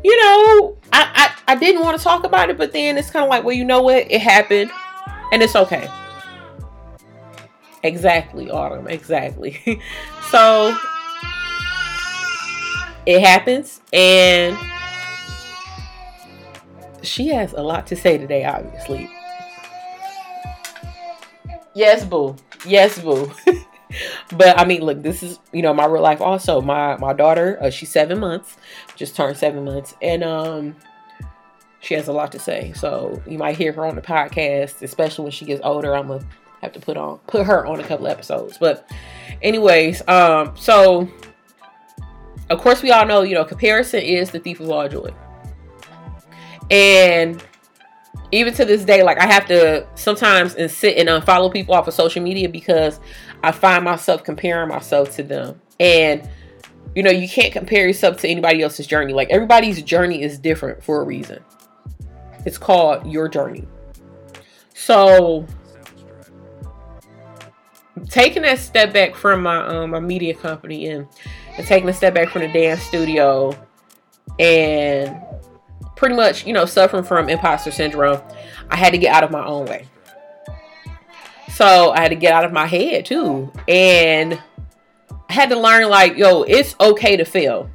you 0.04 0.22
know, 0.22 0.76
I 0.92 1.32
I, 1.46 1.52
I 1.52 1.56
didn't 1.56 1.82
want 1.82 1.98
to 1.98 2.04
talk 2.04 2.24
about 2.24 2.50
it, 2.50 2.58
but 2.58 2.72
then 2.72 2.96
it's 2.96 3.10
kind 3.10 3.24
of 3.24 3.30
like, 3.30 3.44
well, 3.44 3.56
you 3.56 3.64
know 3.64 3.82
what? 3.82 4.10
It 4.10 4.20
happened 4.20 4.70
and 5.32 5.42
it's 5.42 5.56
okay. 5.56 5.90
Exactly, 7.82 8.50
Autumn. 8.50 8.86
Exactly. 8.88 9.80
so 10.30 10.76
it 13.06 13.20
happens 13.20 13.80
and 13.92 14.56
she 17.06 17.28
has 17.28 17.52
a 17.52 17.62
lot 17.62 17.86
to 17.88 17.96
say 17.96 18.18
today, 18.18 18.44
obviously. 18.44 19.10
Yes, 21.74 22.04
boo. 22.04 22.36
Yes, 22.66 22.98
boo. 22.98 23.30
but 24.36 24.58
I 24.58 24.64
mean, 24.64 24.82
look, 24.82 25.02
this 25.02 25.22
is 25.22 25.38
you 25.52 25.62
know 25.62 25.74
my 25.74 25.86
real 25.86 26.02
life. 26.02 26.20
Also, 26.20 26.60
my 26.60 26.96
my 26.96 27.12
daughter, 27.12 27.58
uh, 27.62 27.70
she's 27.70 27.90
seven 27.90 28.18
months, 28.18 28.56
just 28.96 29.14
turned 29.14 29.36
seven 29.36 29.64
months, 29.64 29.94
and 30.00 30.24
um, 30.24 30.76
she 31.80 31.94
has 31.94 32.08
a 32.08 32.12
lot 32.12 32.32
to 32.32 32.38
say. 32.38 32.72
So 32.74 33.22
you 33.26 33.38
might 33.38 33.56
hear 33.56 33.72
her 33.72 33.84
on 33.84 33.94
the 33.94 34.02
podcast, 34.02 34.82
especially 34.82 35.24
when 35.24 35.32
she 35.32 35.44
gets 35.44 35.60
older. 35.62 35.94
I'm 35.94 36.08
gonna 36.08 36.24
have 36.62 36.72
to 36.72 36.80
put 36.80 36.96
on 36.96 37.18
put 37.26 37.46
her 37.46 37.66
on 37.66 37.80
a 37.80 37.84
couple 37.84 38.06
episodes. 38.06 38.58
But 38.58 38.90
anyways, 39.42 40.06
um, 40.08 40.56
so 40.56 41.08
of 42.48 42.60
course 42.60 42.82
we 42.82 42.90
all 42.90 43.06
know 43.06 43.22
you 43.22 43.34
know 43.34 43.44
comparison 43.44 44.00
is 44.00 44.30
the 44.30 44.40
thief 44.40 44.60
of 44.60 44.70
all 44.70 44.88
joy. 44.88 45.10
And 46.70 47.42
even 48.32 48.52
to 48.54 48.64
this 48.64 48.84
day, 48.84 49.02
like 49.02 49.18
I 49.18 49.26
have 49.26 49.46
to 49.46 49.86
sometimes 49.94 50.54
and 50.54 50.70
sit 50.70 50.96
and 50.98 51.08
unfollow 51.08 51.52
people 51.52 51.74
off 51.74 51.88
of 51.88 51.94
social 51.94 52.22
media 52.22 52.48
because 52.48 53.00
I 53.42 53.52
find 53.52 53.84
myself 53.84 54.24
comparing 54.24 54.68
myself 54.68 55.14
to 55.16 55.22
them. 55.22 55.60
And 55.78 56.28
you 56.94 57.02
know, 57.02 57.10
you 57.10 57.28
can't 57.28 57.52
compare 57.52 57.86
yourself 57.86 58.16
to 58.18 58.28
anybody 58.28 58.62
else's 58.62 58.86
journey. 58.86 59.12
Like 59.12 59.30
everybody's 59.30 59.82
journey 59.82 60.22
is 60.22 60.38
different 60.38 60.82
for 60.82 61.02
a 61.02 61.04
reason. 61.04 61.40
It's 62.44 62.58
called 62.58 63.06
your 63.06 63.28
journey. 63.28 63.66
So 64.74 65.46
taking 68.08 68.42
that 68.42 68.58
step 68.58 68.92
back 68.92 69.14
from 69.14 69.42
my 69.42 69.66
um 69.66 69.90
my 69.90 70.00
media 70.00 70.34
company 70.34 70.88
and, 70.88 71.06
and 71.56 71.66
taking 71.66 71.88
a 71.88 71.92
step 71.92 72.14
back 72.14 72.28
from 72.28 72.42
the 72.42 72.48
dance 72.48 72.82
studio 72.82 73.56
and 74.38 75.16
pretty 75.96 76.14
much, 76.14 76.46
you 76.46 76.52
know, 76.52 76.66
suffering 76.66 77.02
from 77.02 77.28
imposter 77.28 77.70
syndrome, 77.70 78.20
I 78.70 78.76
had 78.76 78.92
to 78.92 78.98
get 78.98 79.14
out 79.14 79.24
of 79.24 79.30
my 79.30 79.44
own 79.44 79.66
way. 79.66 79.88
So 81.52 81.90
I 81.90 82.00
had 82.00 82.10
to 82.10 82.16
get 82.16 82.32
out 82.32 82.44
of 82.44 82.52
my 82.52 82.66
head 82.66 83.06
too. 83.06 83.50
And 83.66 84.40
I 85.28 85.32
had 85.32 85.48
to 85.50 85.58
learn 85.58 85.88
like, 85.88 86.16
yo, 86.16 86.42
it's 86.42 86.76
okay 86.78 87.16
to 87.16 87.24
fail. 87.24 87.70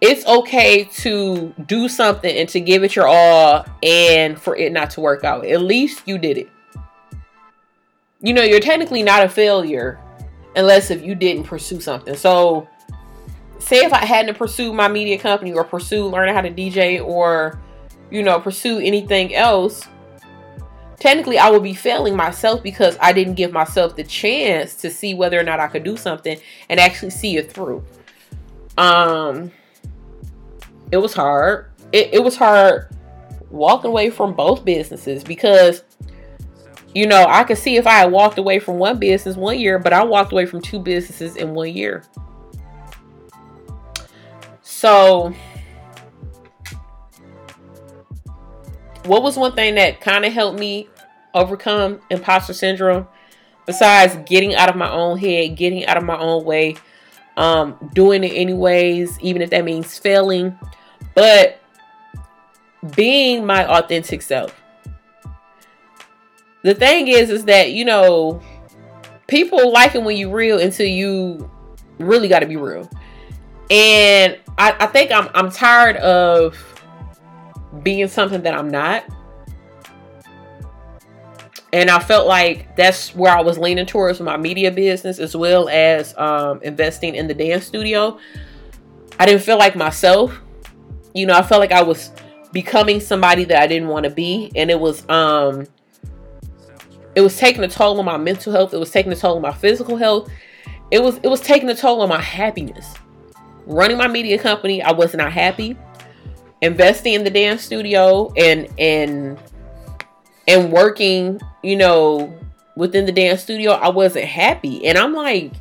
It's 0.00 0.26
okay 0.26 0.84
to 0.84 1.54
do 1.66 1.88
something 1.88 2.36
and 2.36 2.48
to 2.50 2.60
give 2.60 2.84
it 2.84 2.94
your 2.94 3.08
all 3.08 3.64
and 3.82 4.38
for 4.38 4.54
it 4.54 4.70
not 4.72 4.90
to 4.90 5.00
work 5.00 5.24
out. 5.24 5.46
At 5.46 5.62
least 5.62 6.02
you 6.06 6.18
did 6.18 6.36
it. 6.36 6.50
You 8.20 8.34
know, 8.34 8.42
you're 8.42 8.60
technically 8.60 9.02
not 9.02 9.24
a 9.24 9.28
failure 9.28 9.98
unless 10.56 10.90
if 10.90 11.02
you 11.02 11.14
didn't 11.14 11.44
pursue 11.44 11.80
something. 11.80 12.14
So 12.14 12.68
say 13.58 13.84
if 13.84 13.92
I 13.92 14.04
hadn't 14.04 14.36
pursued 14.36 14.74
my 14.74 14.88
media 14.88 15.18
company 15.18 15.52
or 15.52 15.64
pursue 15.64 16.06
learning 16.06 16.34
how 16.34 16.42
to 16.42 16.50
DJ 16.50 17.04
or, 17.04 17.60
you 18.10 18.22
know, 18.22 18.40
pursue 18.40 18.78
anything 18.78 19.34
else, 19.34 19.86
technically 20.98 21.38
I 21.38 21.50
would 21.50 21.62
be 21.62 21.74
failing 21.74 22.16
myself 22.16 22.62
because 22.62 22.96
I 23.00 23.12
didn't 23.12 23.34
give 23.34 23.52
myself 23.52 23.96
the 23.96 24.04
chance 24.04 24.74
to 24.76 24.90
see 24.90 25.14
whether 25.14 25.38
or 25.38 25.42
not 25.44 25.60
I 25.60 25.68
could 25.68 25.84
do 25.84 25.96
something 25.96 26.38
and 26.68 26.80
actually 26.80 27.10
see 27.10 27.36
it 27.36 27.52
through. 27.52 27.84
Um, 28.76 29.52
it 30.90 30.98
was 30.98 31.14
hard. 31.14 31.70
It, 31.92 32.14
it 32.14 32.22
was 32.22 32.36
hard 32.36 32.94
walking 33.50 33.90
away 33.90 34.10
from 34.10 34.34
both 34.34 34.64
businesses 34.64 35.22
because 35.22 35.84
you 36.94 37.06
know, 37.06 37.26
I 37.28 37.42
could 37.42 37.58
see 37.58 37.76
if 37.76 37.86
I 37.86 37.94
had 37.94 38.12
walked 38.12 38.38
away 38.38 38.60
from 38.60 38.78
one 38.78 38.98
business 38.98 39.36
one 39.36 39.58
year, 39.58 39.80
but 39.80 39.92
I 39.92 40.04
walked 40.04 40.30
away 40.30 40.46
from 40.46 40.60
two 40.60 40.78
businesses 40.78 41.36
in 41.36 41.52
one 41.52 41.70
year. 41.70 42.04
So, 44.84 45.32
what 49.06 49.22
was 49.22 49.38
one 49.38 49.54
thing 49.54 49.76
that 49.76 50.02
kind 50.02 50.26
of 50.26 50.32
helped 50.34 50.58
me 50.58 50.90
overcome 51.32 52.00
imposter 52.10 52.52
syndrome? 52.52 53.08
Besides 53.64 54.18
getting 54.28 54.54
out 54.54 54.68
of 54.68 54.76
my 54.76 54.90
own 54.90 55.16
head, 55.16 55.56
getting 55.56 55.86
out 55.86 55.96
of 55.96 56.04
my 56.04 56.18
own 56.18 56.44
way, 56.44 56.76
um, 57.38 57.78
doing 57.94 58.24
it 58.24 58.32
anyways, 58.34 59.18
even 59.20 59.40
if 59.40 59.48
that 59.48 59.64
means 59.64 59.98
failing, 59.98 60.58
but 61.14 61.58
being 62.94 63.46
my 63.46 63.66
authentic 63.66 64.20
self. 64.20 64.54
The 66.60 66.74
thing 66.74 67.08
is, 67.08 67.30
is 67.30 67.46
that 67.46 67.72
you 67.72 67.86
know, 67.86 68.42
people 69.28 69.72
like 69.72 69.94
it 69.94 70.02
when 70.02 70.18
you're 70.18 70.36
real 70.36 70.58
until 70.60 70.86
you 70.86 71.50
really 71.98 72.28
got 72.28 72.40
to 72.40 72.46
be 72.46 72.56
real. 72.56 72.86
And 73.70 74.38
I, 74.58 74.76
I 74.78 74.86
think 74.86 75.10
I'm 75.10 75.28
I'm 75.34 75.50
tired 75.50 75.96
of 75.96 76.56
being 77.82 78.08
something 78.08 78.42
that 78.42 78.54
I'm 78.54 78.68
not. 78.68 79.04
And 81.72 81.90
I 81.90 81.98
felt 81.98 82.28
like 82.28 82.76
that's 82.76 83.16
where 83.16 83.36
I 83.36 83.40
was 83.40 83.58
leaning 83.58 83.84
towards 83.84 84.20
my 84.20 84.36
media 84.36 84.70
business 84.70 85.18
as 85.18 85.36
well 85.36 85.68
as 85.68 86.16
um, 86.16 86.62
investing 86.62 87.16
in 87.16 87.26
the 87.26 87.34
dance 87.34 87.66
studio. 87.66 88.16
I 89.18 89.26
didn't 89.26 89.42
feel 89.42 89.58
like 89.58 89.74
myself. 89.74 90.40
You 91.14 91.26
know, 91.26 91.34
I 91.34 91.42
felt 91.42 91.60
like 91.60 91.72
I 91.72 91.82
was 91.82 92.12
becoming 92.52 93.00
somebody 93.00 93.44
that 93.44 93.60
I 93.60 93.66
didn't 93.66 93.88
want 93.88 94.04
to 94.04 94.10
be. 94.10 94.52
And 94.54 94.70
it 94.70 94.78
was 94.78 95.08
um 95.08 95.66
it 97.16 97.20
was 97.20 97.36
taking 97.36 97.62
a 97.64 97.68
toll 97.68 97.98
on 97.98 98.04
my 98.04 98.18
mental 98.18 98.52
health. 98.52 98.74
It 98.74 98.78
was 98.78 98.90
taking 98.90 99.12
a 99.12 99.16
toll 99.16 99.36
on 99.36 99.42
my 99.42 99.52
physical 99.52 99.96
health. 99.96 100.30
It 100.90 101.02
was 101.02 101.16
it 101.22 101.28
was 101.28 101.40
taking 101.40 101.68
a 101.70 101.74
toll 101.74 102.02
on 102.02 102.08
my 102.08 102.20
happiness 102.20 102.94
running 103.66 103.96
my 103.96 104.08
media 104.08 104.38
company, 104.38 104.82
I 104.82 104.92
was 104.92 105.14
not 105.14 105.32
happy. 105.32 105.76
Investing 106.60 107.14
in 107.14 107.24
the 107.24 107.30
dance 107.30 107.62
studio 107.62 108.32
and 108.36 108.68
and 108.78 109.38
and 110.46 110.72
working, 110.72 111.40
you 111.62 111.76
know, 111.76 112.38
within 112.76 113.06
the 113.06 113.12
dance 113.12 113.42
studio, 113.42 113.72
I 113.72 113.88
wasn't 113.88 114.26
happy. 114.26 114.86
And 114.86 114.96
I'm 114.96 115.12
like, 115.12 115.52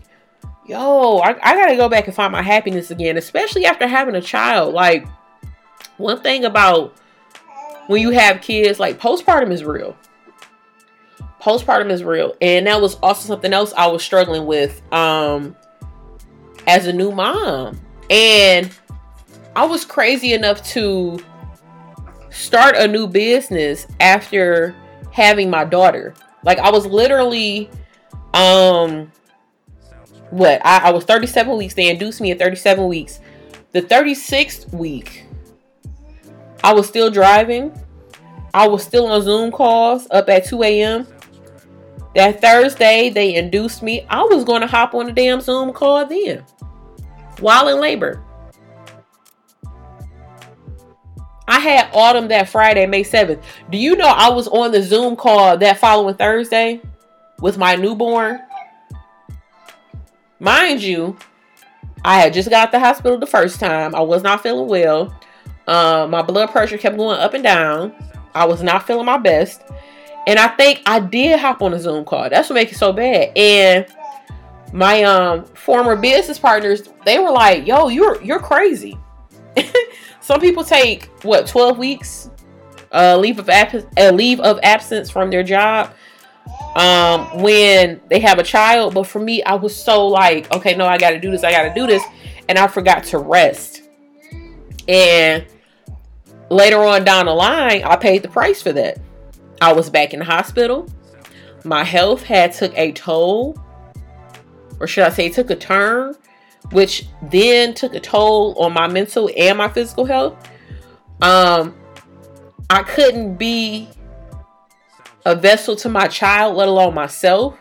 yo, 0.65 1.19
I, 1.19 1.29
I 1.41 1.55
gotta 1.55 1.75
go 1.75 1.89
back 1.89 2.07
and 2.07 2.15
find 2.15 2.31
my 2.31 2.41
happiness 2.41 2.91
again, 2.91 3.17
especially 3.17 3.65
after 3.65 3.87
having 3.87 4.15
a 4.15 4.21
child. 4.21 4.73
Like, 4.73 5.05
one 5.97 6.21
thing 6.21 6.45
about 6.45 6.97
when 7.87 8.01
you 8.01 8.11
have 8.11 8.41
kids, 8.41 8.79
like 8.79 8.99
postpartum 8.99 9.51
is 9.51 9.63
real. 9.63 9.95
Postpartum 11.41 11.89
is 11.89 12.03
real. 12.03 12.35
And 12.41 12.67
that 12.67 12.79
was 12.81 12.95
also 12.95 13.27
something 13.27 13.51
else 13.51 13.73
I 13.75 13.87
was 13.87 14.03
struggling 14.03 14.45
with 14.45 14.81
um 14.93 15.55
as 16.67 16.87
a 16.87 16.93
new 16.93 17.11
mom. 17.11 17.79
And 18.09 18.71
I 19.55 19.65
was 19.65 19.85
crazy 19.85 20.33
enough 20.33 20.63
to 20.71 21.19
start 22.29 22.75
a 22.75 22.87
new 22.87 23.07
business 23.07 23.87
after 23.99 24.75
having 25.11 25.49
my 25.49 25.63
daughter. 25.63 26.13
Like 26.43 26.59
I 26.59 26.71
was 26.71 26.85
literally 26.85 27.69
Um, 28.33 29.11
what? 30.31 30.59
I, 30.65 30.89
I 30.89 30.91
was 30.91 31.03
37 31.05 31.57
weeks. 31.57 31.75
They 31.75 31.89
induced 31.89 32.19
me 32.19 32.31
at 32.31 32.39
37 32.39 32.87
weeks. 32.87 33.19
The 33.71 33.81
36th 33.81 34.73
week, 34.73 35.25
I 36.63 36.73
was 36.73 36.87
still 36.87 37.11
driving. 37.11 37.71
I 38.53 38.67
was 38.67 38.83
still 38.83 39.07
on 39.07 39.21
Zoom 39.21 39.51
calls 39.51 40.07
up 40.11 40.29
at 40.29 40.45
2 40.45 40.63
a.m. 40.63 41.07
That 42.15 42.41
Thursday, 42.41 43.09
they 43.09 43.35
induced 43.35 43.83
me. 43.83 44.05
I 44.09 44.23
was 44.23 44.43
going 44.43 44.61
to 44.61 44.67
hop 44.67 44.93
on 44.93 45.09
a 45.09 45.11
damn 45.11 45.41
Zoom 45.41 45.73
call 45.73 46.05
then 46.05 46.43
while 47.39 47.67
in 47.67 47.79
labor. 47.79 48.23
I 51.47 51.59
had 51.59 51.89
autumn 51.93 52.29
that 52.29 52.49
Friday, 52.49 52.85
May 52.85 53.03
7th. 53.03 53.43
Do 53.69 53.77
you 53.77 53.95
know 53.95 54.07
I 54.07 54.29
was 54.29 54.47
on 54.47 54.71
the 54.71 54.81
Zoom 54.81 55.15
call 55.15 55.57
that 55.57 55.77
following 55.77 56.15
Thursday 56.15 56.81
with 57.39 57.57
my 57.57 57.75
newborn? 57.75 58.39
Mind 60.39 60.81
you, 60.81 61.17
I 62.05 62.19
had 62.19 62.33
just 62.33 62.49
got 62.49 62.71
the 62.71 62.79
hospital 62.79 63.17
the 63.17 63.25
first 63.25 63.59
time. 63.59 63.93
I 63.93 64.01
was 64.01 64.23
not 64.23 64.41
feeling 64.41 64.67
well. 64.67 65.13
Um, 65.67 66.11
my 66.11 66.21
blood 66.21 66.49
pressure 66.49 66.77
kept 66.77 66.97
going 66.97 67.19
up 67.19 67.33
and 67.33 67.43
down. 67.43 67.93
I 68.33 68.45
was 68.45 68.61
not 68.61 68.87
feeling 68.87 69.05
my 69.05 69.17
best. 69.17 69.61
And 70.27 70.39
I 70.39 70.47
think 70.49 70.81
I 70.85 70.99
did 70.99 71.39
hop 71.39 71.61
on 71.61 71.73
a 71.73 71.79
Zoom 71.79 72.05
call. 72.05 72.29
That's 72.29 72.49
what 72.49 72.55
makes 72.55 72.71
it 72.73 72.77
so 72.77 72.93
bad. 72.93 73.37
And 73.37 73.85
my 74.73 75.03
um 75.03 75.45
former 75.45 75.95
business 75.95 76.37
partners, 76.37 76.89
they 77.05 77.19
were 77.19 77.31
like, 77.31 77.65
"Yo, 77.65 77.87
you're 77.87 78.21
you're 78.21 78.39
crazy." 78.39 78.97
Some 80.19 80.41
people 80.41 80.63
take 80.63 81.05
what 81.23 81.47
12 81.47 81.77
weeks 81.77 82.29
uh, 82.91 83.17
leave 83.17 83.39
of 83.39 83.49
ab- 83.49 83.87
a 83.97 84.11
leave 84.11 84.39
of 84.39 84.59
absence 84.63 85.09
from 85.09 85.29
their 85.29 85.43
job 85.43 85.93
um, 86.75 87.41
when 87.41 87.99
they 88.09 88.19
have 88.19 88.39
a 88.39 88.43
child. 88.43 88.93
But 88.93 89.07
for 89.07 89.19
me, 89.19 89.43
I 89.43 89.55
was 89.55 89.75
so 89.75 90.07
like, 90.07 90.51
okay, 90.53 90.75
no, 90.75 90.85
I 90.85 90.97
got 90.97 91.11
to 91.11 91.19
do 91.19 91.31
this. 91.31 91.43
I 91.43 91.51
got 91.51 91.63
to 91.63 91.73
do 91.73 91.87
this, 91.87 92.03
and 92.47 92.57
I 92.57 92.67
forgot 92.67 93.03
to 93.05 93.19
rest. 93.19 93.81
And 94.87 95.45
later 96.49 96.83
on 96.83 97.03
down 97.03 97.25
the 97.25 97.33
line, 97.33 97.83
I 97.83 97.95
paid 97.95 98.21
the 98.21 98.29
price 98.29 98.61
for 98.61 98.73
that. 98.73 98.99
I 99.61 99.73
was 99.73 99.89
back 99.89 100.13
in 100.13 100.19
the 100.19 100.25
hospital. 100.25 100.87
My 101.63 101.83
health 101.83 102.23
had 102.23 102.51
took 102.51 102.77
a 102.77 102.91
toll, 102.91 103.57
or 104.79 104.87
should 104.87 105.03
I 105.03 105.09
say, 105.09 105.29
took 105.29 105.49
a 105.49 105.55
turn 105.55 106.15
which 106.71 107.05
then 107.21 107.73
took 107.73 107.93
a 107.93 107.99
toll 107.99 108.55
on 108.57 108.73
my 108.73 108.87
mental 108.87 109.29
and 109.37 109.57
my 109.57 109.69
physical 109.69 110.05
health. 110.05 110.49
Um, 111.21 111.75
I 112.69 112.83
couldn't 112.83 113.35
be 113.35 113.89
a 115.25 115.35
vessel 115.35 115.75
to 115.77 115.89
my 115.89 116.07
child, 116.07 116.55
let 116.55 116.67
alone 116.67 116.93
myself, 116.93 117.57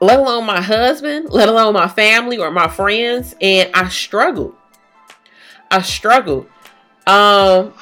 let 0.00 0.18
alone 0.18 0.46
my 0.46 0.60
husband, 0.60 1.30
let 1.30 1.48
alone 1.48 1.74
my 1.74 1.88
family 1.88 2.38
or 2.38 2.50
my 2.50 2.68
friends, 2.68 3.34
and 3.40 3.70
I 3.74 3.88
struggled. 3.88 4.54
I 5.70 5.82
struggled. 5.82 6.46
Um, 7.06 7.72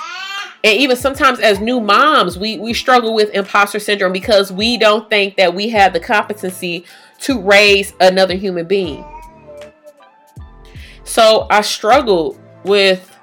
and 0.62 0.78
even 0.78 0.96
sometimes 0.96 1.40
as 1.40 1.58
new 1.58 1.80
moms, 1.80 2.38
we 2.38 2.58
we 2.58 2.74
struggle 2.74 3.14
with 3.14 3.30
imposter 3.30 3.78
syndrome 3.78 4.12
because 4.12 4.52
we 4.52 4.76
don't 4.76 5.08
think 5.08 5.36
that 5.36 5.54
we 5.54 5.70
have 5.70 5.92
the 5.92 6.00
competency 6.00 6.84
to 7.20 7.40
raise 7.40 7.94
another 8.00 8.34
human 8.34 8.66
being. 8.66 9.04
So 11.04 11.46
I 11.50 11.62
struggled 11.62 12.38
with 12.64 13.16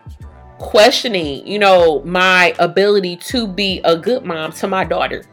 questioning, 0.58 1.46
you 1.46 1.60
know, 1.60 2.02
my 2.04 2.56
ability 2.58 3.18
to 3.18 3.48
be 3.48 3.82
a 3.84 3.96
good 3.96 4.26
mom 4.26 4.52
to 4.54 4.68
my 4.68 4.84
daughter 4.84 5.24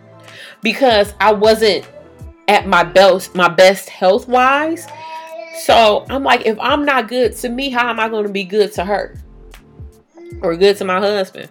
because 0.63 1.15
I 1.21 1.33
wasn't 1.33 1.89
at 2.49 2.67
my 2.67 2.85
best 2.85 3.35
my 3.35 3.49
best 3.49 3.89
health 3.89 4.29
wise. 4.29 4.87
So 5.63 6.05
I'm 6.11 6.23
like, 6.23 6.45
if 6.45 6.59
I'm 6.61 6.85
not 6.85 7.09
good 7.09 7.35
to 7.37 7.49
me, 7.49 7.71
how 7.71 7.89
am 7.89 7.99
I 7.99 8.09
going 8.09 8.27
to 8.27 8.33
be 8.33 8.45
good 8.45 8.73
to 8.73 8.85
her? 8.85 9.17
Or 10.43 10.55
good 10.57 10.77
to 10.79 10.85
my 10.85 11.01
husband? 11.01 11.49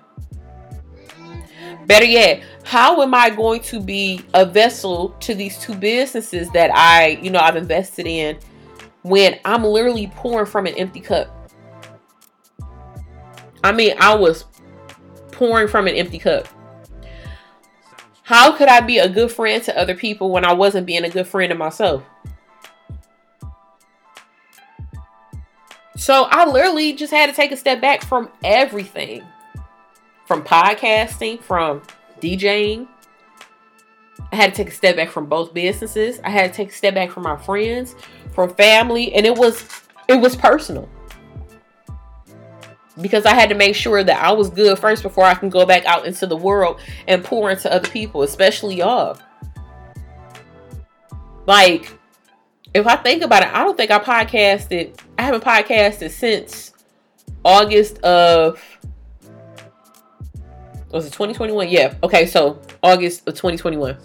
Better 1.86 2.06
yet, 2.06 2.44
how 2.64 3.02
am 3.02 3.14
I 3.14 3.30
going 3.30 3.62
to 3.62 3.80
be 3.80 4.22
a 4.34 4.46
vessel 4.46 5.10
to 5.20 5.36
these 5.36 5.58
two 5.60 5.76
businesses 5.76 6.50
that 6.52 6.72
I, 6.74 7.20
you 7.22 7.30
know, 7.30 7.40
I've 7.40 7.56
invested 7.56 8.08
in 8.08 8.38
when 9.02 9.40
I'm 9.44 9.64
literally 9.64 10.08
pouring 10.16 10.46
from 10.46 10.66
an 10.66 10.76
empty 10.76 11.02
cup. 11.02 11.52
I 13.64 13.72
mean, 13.72 13.96
I 14.00 14.16
was 14.16 14.46
pouring 15.32 15.68
from 15.68 15.88
an 15.88 15.96
empty 15.96 16.20
cup. 16.20 16.48
How 18.24 18.56
could 18.56 18.70
I 18.70 18.80
be 18.80 19.00
a 19.00 19.10
good 19.10 19.32
friend 19.32 19.62
to 19.64 19.78
other 19.78 19.96
people 19.96 20.32
when 20.32 20.46
I 20.46 20.54
wasn't 20.54 20.88
being 20.88 21.04
a 21.04 21.10
good 21.10 21.28
friend 21.28 21.50
to 21.50 21.56
myself? 21.56 22.04
So 25.98 26.28
I 26.30 26.50
literally 26.50 26.94
just 26.94 27.14
had 27.14 27.30
to 27.30 27.36
take 27.36 27.52
a 27.52 27.58
step 27.58 27.82
back 27.82 28.04
from 28.04 28.30
everything 28.44 29.24
from 30.26 30.44
podcasting, 30.44 31.42
from 31.42 31.82
DJing. 32.22 32.88
I 34.32 34.36
had 34.36 34.54
to 34.54 34.56
take 34.56 34.70
a 34.70 34.76
step 34.76 34.96
back 34.96 35.10
from 35.10 35.28
both 35.28 35.54
businesses. 35.54 36.20
I 36.24 36.30
had 36.30 36.52
to 36.52 36.58
take 36.58 36.70
a 36.70 36.74
step 36.74 36.96
back 36.96 37.12
from 37.12 37.24
my 37.24 37.38
friends, 37.38 37.96
from 38.34 38.54
family, 38.56 39.14
and 39.14 39.26
it 39.26 39.36
was 39.36 39.68
it 40.08 40.16
was 40.16 40.36
personal. 40.36 40.90
Because 43.02 43.26
I 43.26 43.34
had 43.34 43.50
to 43.50 43.56
make 43.56 43.76
sure 43.76 44.04
that 44.04 44.24
I 44.24 44.32
was 44.32 44.50
good 44.50 44.78
first 44.78 45.02
before 45.02 45.24
I 45.24 45.34
can 45.34 45.50
go 45.50 45.66
back 45.66 45.86
out 45.86 46.06
into 46.06 46.28
the 46.28 46.38
world 46.38 46.80
and 47.08 47.24
pour 47.24 47.50
into 47.50 47.72
other 47.72 47.90
people, 47.90 48.22
especially 48.22 48.76
y'all. 48.76 49.18
Like, 51.48 51.92
if 52.74 52.86
I 52.86 52.96
think 52.98 53.24
about 53.24 53.44
it, 53.44 53.50
I 53.50 53.64
don't 53.64 53.76
think 53.76 53.92
I 53.92 54.00
podcasted. 54.00 55.00
I 55.18 55.24
haven't 55.24 55.44
podcasted 55.44 56.12
since 56.12 56.74
August 57.44 57.98
of 58.00 58.62
Oh, 60.94 60.98
was 60.98 61.08
it 61.08 61.14
2021? 61.14 61.70
Yeah. 61.70 61.96
Okay, 62.04 62.28
so 62.28 62.62
August 62.84 63.28
of 63.28 63.34
2021. 63.34 63.98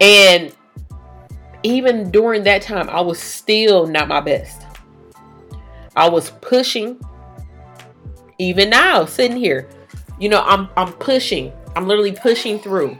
And 0.00 0.54
even 1.62 2.10
during 2.10 2.42
that 2.44 2.60
time, 2.60 2.90
I 2.90 3.00
was 3.00 3.18
still 3.18 3.86
not 3.86 4.08
my 4.08 4.20
best. 4.20 4.66
I 5.96 6.08
was 6.08 6.30
pushing. 6.42 7.00
Even 8.38 8.70
now, 8.70 9.06
sitting 9.06 9.36
here, 9.36 9.68
you 10.18 10.28
know, 10.28 10.42
I'm 10.42 10.68
I'm 10.76 10.92
pushing. 10.94 11.52
I'm 11.76 11.86
literally 11.86 12.12
pushing 12.12 12.58
through. 12.58 12.98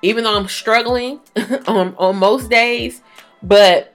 Even 0.00 0.24
though 0.24 0.36
I'm 0.36 0.48
struggling 0.48 1.20
on, 1.66 1.94
on 1.98 2.16
most 2.16 2.48
days, 2.50 3.02
but 3.42 3.94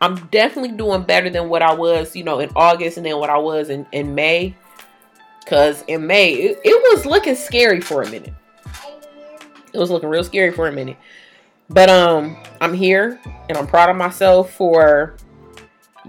I'm 0.00 0.16
definitely 0.28 0.72
doing 0.72 1.02
better 1.02 1.28
than 1.28 1.48
what 1.48 1.62
I 1.62 1.74
was, 1.74 2.16
you 2.16 2.24
know, 2.24 2.40
in 2.40 2.50
August 2.56 2.96
and 2.96 3.06
then 3.06 3.18
what 3.18 3.30
I 3.30 3.38
was 3.38 3.68
in, 3.68 3.86
in 3.92 4.14
May. 4.14 4.56
Cause 5.46 5.82
in 5.88 6.06
May, 6.06 6.32
it, 6.32 6.60
it 6.64 6.94
was 6.94 7.06
looking 7.06 7.34
scary 7.34 7.80
for 7.80 8.02
a 8.02 8.10
minute. 8.10 8.34
It 9.72 9.78
was 9.78 9.90
looking 9.90 10.08
real 10.08 10.24
scary 10.24 10.52
for 10.52 10.68
a 10.68 10.72
minute. 10.72 10.96
But 11.68 11.88
um, 11.88 12.36
I'm 12.60 12.74
here 12.74 13.20
and 13.48 13.56
I'm 13.56 13.66
proud 13.66 13.90
of 13.90 13.96
myself 13.96 14.52
for 14.52 15.16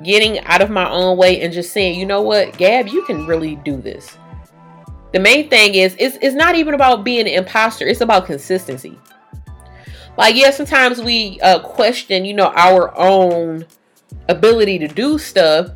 getting 0.03 0.39
out 0.39 0.61
of 0.61 0.69
my 0.69 0.89
own 0.89 1.17
way 1.17 1.41
and 1.41 1.53
just 1.53 1.71
saying, 1.71 1.99
you 1.99 2.05
know 2.05 2.21
what, 2.21 2.57
Gab, 2.57 2.87
you 2.87 3.03
can 3.05 3.27
really 3.27 3.57
do 3.57 3.77
this. 3.77 4.17
The 5.13 5.19
main 5.19 5.49
thing 5.49 5.75
is, 5.75 5.95
it's, 5.99 6.17
it's 6.21 6.35
not 6.35 6.55
even 6.55 6.73
about 6.73 7.03
being 7.03 7.21
an 7.21 7.33
imposter, 7.33 7.85
it's 7.85 8.01
about 8.01 8.25
consistency. 8.25 8.97
Like, 10.17 10.35
yeah, 10.35 10.51
sometimes 10.51 11.01
we 11.01 11.39
uh, 11.41 11.59
question, 11.59 12.25
you 12.25 12.33
know, 12.33 12.51
our 12.55 12.97
own 12.97 13.65
ability 14.29 14.79
to 14.79 14.87
do 14.87 15.17
stuff, 15.17 15.69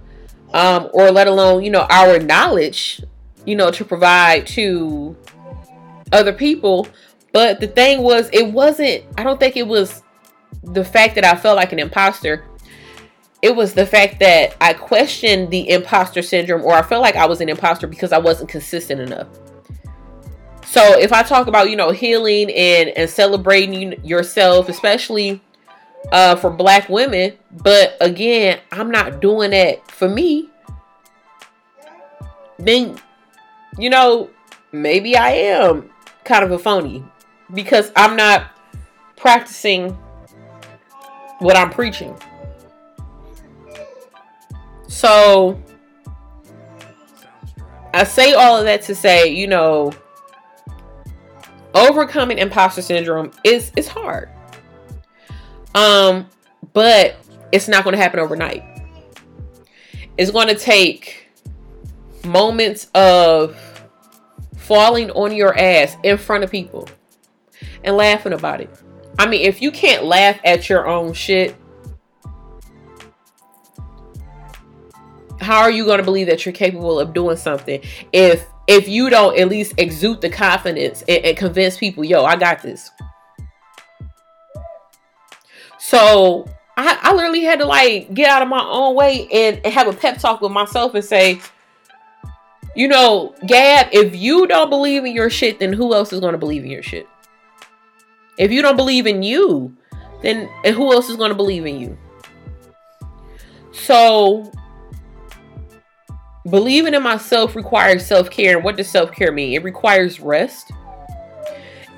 um, 0.54 0.90
or 0.94 1.12
let 1.12 1.28
alone, 1.28 1.64
you 1.64 1.70
know, 1.70 1.86
our 1.90 2.20
knowledge, 2.20 3.02
you 3.46 3.56
know, 3.56 3.72
to 3.72 3.86
provide 3.86 4.48
to 4.48 5.16
other 6.12 6.34
people. 6.34 6.88
But 7.32 7.60
the 7.60 7.68
thing 7.68 8.02
was, 8.02 8.30
it 8.32 8.52
wasn't, 8.52 9.04
I 9.18 9.24
don't 9.24 9.40
think 9.40 9.58
it 9.58 9.68
was 9.68 10.04
the 10.64 10.86
fact 10.86 11.16
that 11.16 11.26
I 11.26 11.36
felt 11.36 11.58
like 11.58 11.74
an 11.74 11.80
imposter. 11.80 12.46
It 13.42 13.56
was 13.56 13.74
the 13.74 13.86
fact 13.86 14.20
that 14.22 14.56
I 14.60 14.74
questioned 14.74 15.52
the 15.52 15.70
imposter 15.70 16.22
syndrome, 16.22 16.64
or 16.64 16.74
I 16.74 16.82
felt 16.82 17.02
like 17.02 17.16
I 17.16 17.26
was 17.26 17.42
an 17.42 17.50
imposter 17.50 17.88
because 17.88 18.12
I 18.12 18.18
wasn't 18.18 18.50
consistent 18.50 19.02
enough. 19.02 19.28
So 20.66 20.98
if 20.98 21.14
I 21.14 21.22
talk 21.24 21.48
about, 21.48 21.70
you 21.70 21.76
know, 21.76 21.92
healing 21.92 22.50
and, 22.52 22.90
and 22.90 23.10
celebrating 23.10 24.04
yourself, 24.04 24.68
especially 24.68 25.42
uh, 26.12 26.36
for 26.36 26.50
black 26.50 26.90
women, 26.90 27.34
but 27.52 27.96
again, 28.02 28.60
I'm 28.72 28.90
not 28.90 29.22
doing 29.22 29.52
that 29.52 29.90
for 29.92 30.10
me, 30.10 30.50
then, 32.58 33.00
you 33.78 33.90
know, 33.90 34.30
maybe 34.72 35.18
I 35.18 35.32
am 35.32 35.90
kind 36.24 36.44
of 36.44 36.52
a 36.52 36.60
phony 36.60 37.04
because 37.54 37.92
I'm 37.96 38.16
not 38.16 38.52
practicing 39.16 39.92
what 41.40 41.56
I'm 41.56 41.70
preaching. 41.70 42.16
So 44.88 45.62
I 47.94 48.04
say 48.04 48.34
all 48.34 48.58
of 48.58 48.66
that 48.66 48.82
to 48.84 48.96
say, 48.96 49.30
you 49.30 49.48
know, 49.48 49.92
overcoming 51.74 52.38
imposter 52.38 52.82
syndrome 52.82 53.32
is 53.44 53.72
is 53.76 53.88
hard. 53.88 54.30
Um, 55.74 56.30
but 56.74 57.18
it's 57.52 57.68
not 57.68 57.84
going 57.84 57.96
to 57.96 58.02
happen 58.02 58.20
overnight. 58.20 58.64
It's 60.18 60.32
going 60.32 60.48
to 60.48 60.56
take 60.56 61.28
moments 62.24 62.88
of 62.96 63.58
falling 64.66 65.12
on 65.12 65.36
your 65.36 65.58
ass 65.58 65.96
in 66.04 66.18
front 66.18 66.44
of 66.44 66.52
people 66.52 66.88
and 67.84 67.96
laughing 67.96 68.34
about 68.34 68.62
it. 68.62 68.70
I 69.18 69.28
mean, 69.28 69.42
if 69.42 69.62
you 69.62 69.72
can't 69.72 70.04
laugh 70.04 70.40
at 70.44 70.68
your 70.70 70.88
own 70.88 71.14
shit, 71.14 71.56
how 75.40 75.62
are 75.62 75.72
you 75.72 75.86
going 75.86 76.00
to 76.00 76.04
believe 76.04 76.28
that 76.28 76.46
you're 76.46 76.54
capable 76.54 77.00
of 77.00 77.14
doing 77.14 77.38
something 77.38 77.82
if 78.12 78.46
if 78.68 78.88
you 78.88 79.12
don't 79.12 79.38
at 79.38 79.48
least 79.48 79.76
exude 79.78 80.22
the 80.22 80.30
confidence 80.30 81.04
and, 81.08 81.24
and 81.24 81.38
convince 81.38 81.78
people, 81.78 82.04
yo, 82.04 82.26
I 82.26 82.36
got 82.36 82.64
this. 82.64 82.90
So 85.78 86.48
I, 86.76 86.98
I 87.00 87.14
literally 87.14 87.44
had 87.44 87.60
to 87.60 87.66
like 87.66 88.12
get 88.14 88.28
out 88.28 88.42
of 88.42 88.48
my 88.48 88.64
own 88.64 88.96
way 88.96 89.28
and, 89.32 89.62
and 89.64 89.72
have 89.72 89.88
a 89.88 89.94
pep 89.94 90.18
talk 90.18 90.42
with 90.42 90.52
myself 90.52 90.96
and 90.96 91.06
say, 91.06 91.40
you 92.76 92.88
know, 92.88 93.34
Gab, 93.48 93.88
if 93.92 94.16
you 94.16 94.48
don't 94.48 94.70
believe 94.70 95.06
in 95.06 95.14
your 95.14 95.30
shit, 95.30 95.60
then 95.60 95.74
who 95.74 95.94
else 95.94 96.12
is 96.12 96.20
going 96.20 96.34
to 96.34 96.38
believe 96.38 96.64
in 96.64 96.72
your 96.72 96.84
shit? 96.84 97.08
If 98.38 98.52
you 98.52 98.62
don't 98.62 98.76
believe 98.76 99.08
in 99.08 99.24
you, 99.24 99.76
then 100.22 100.50
who 100.66 100.92
else 100.92 101.10
is 101.10 101.16
going 101.16 101.30
to 101.30 101.36
believe 101.36 101.66
in 101.66 101.80
you? 101.80 101.98
So 103.72 104.52
believing 106.50 106.94
in 106.94 107.04
myself 107.04 107.56
requires 107.56 108.06
self-care. 108.06 108.56
And 108.56 108.64
what 108.64 108.76
does 108.78 108.90
self-care 108.90 109.32
mean? 109.32 109.54
It 109.54 109.64
requires 109.64 110.20
rest. 110.20 110.72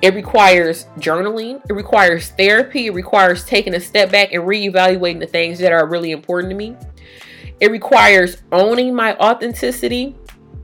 It 0.02 0.14
requires 0.14 0.86
journaling. 1.00 1.60
It 1.68 1.74
requires 1.74 2.30
therapy. 2.30 2.86
It 2.86 2.94
requires 2.94 3.44
taking 3.46 3.74
a 3.74 3.80
step 3.80 4.12
back 4.12 4.32
and 4.32 4.44
reevaluating 4.44 5.20
the 5.20 5.28
things 5.28 5.58
that 5.60 5.72
are 5.72 5.88
really 5.88 6.12
important 6.12 6.52
to 6.52 6.56
me. 6.56 6.76
It 7.60 7.72
requires 7.72 8.38
owning 8.52 8.94
my 8.94 9.16
authenticity. 9.18 10.16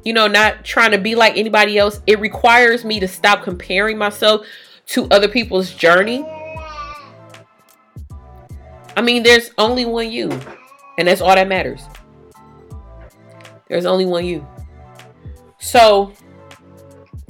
You 0.03 0.13
know, 0.13 0.27
not 0.27 0.65
trying 0.65 0.91
to 0.91 0.97
be 0.97 1.15
like 1.15 1.37
anybody 1.37 1.77
else. 1.77 2.01
It 2.07 2.19
requires 2.19 2.83
me 2.83 2.99
to 2.99 3.07
stop 3.07 3.43
comparing 3.43 3.97
myself 3.97 4.45
to 4.87 5.07
other 5.09 5.27
people's 5.27 5.73
journey. 5.73 6.25
I 8.95 9.01
mean, 9.01 9.23
there's 9.23 9.51
only 9.57 9.85
one 9.85 10.11
you, 10.11 10.29
and 10.97 11.07
that's 11.07 11.21
all 11.21 11.33
that 11.33 11.47
matters. 11.47 11.83
There's 13.67 13.85
only 13.85 14.05
one 14.05 14.25
you. 14.25 14.45
So 15.57 16.13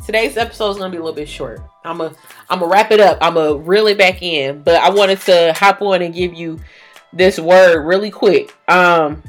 today's 0.05 0.35
episode 0.35 0.71
is 0.71 0.77
gonna 0.77 0.89
be 0.89 0.97
a 0.97 1.01
little 1.01 1.15
bit 1.15 1.29
short. 1.29 1.61
I'm 1.85 2.01
a 2.01 2.13
I'm 2.49 2.59
gonna 2.59 2.71
wrap 2.71 2.91
it 2.91 2.99
up. 2.99 3.17
I'm 3.21 3.35
gonna 3.35 3.55
reel 3.55 3.87
it 3.87 3.97
back 3.97 4.21
in, 4.21 4.63
but 4.63 4.75
I 4.75 4.89
wanted 4.89 5.21
to 5.21 5.53
hop 5.53 5.81
on 5.81 6.01
and 6.01 6.13
give 6.13 6.33
you 6.33 6.59
this 7.13 7.39
word 7.39 7.85
really 7.85 8.11
quick. 8.11 8.53
Um, 8.67 9.23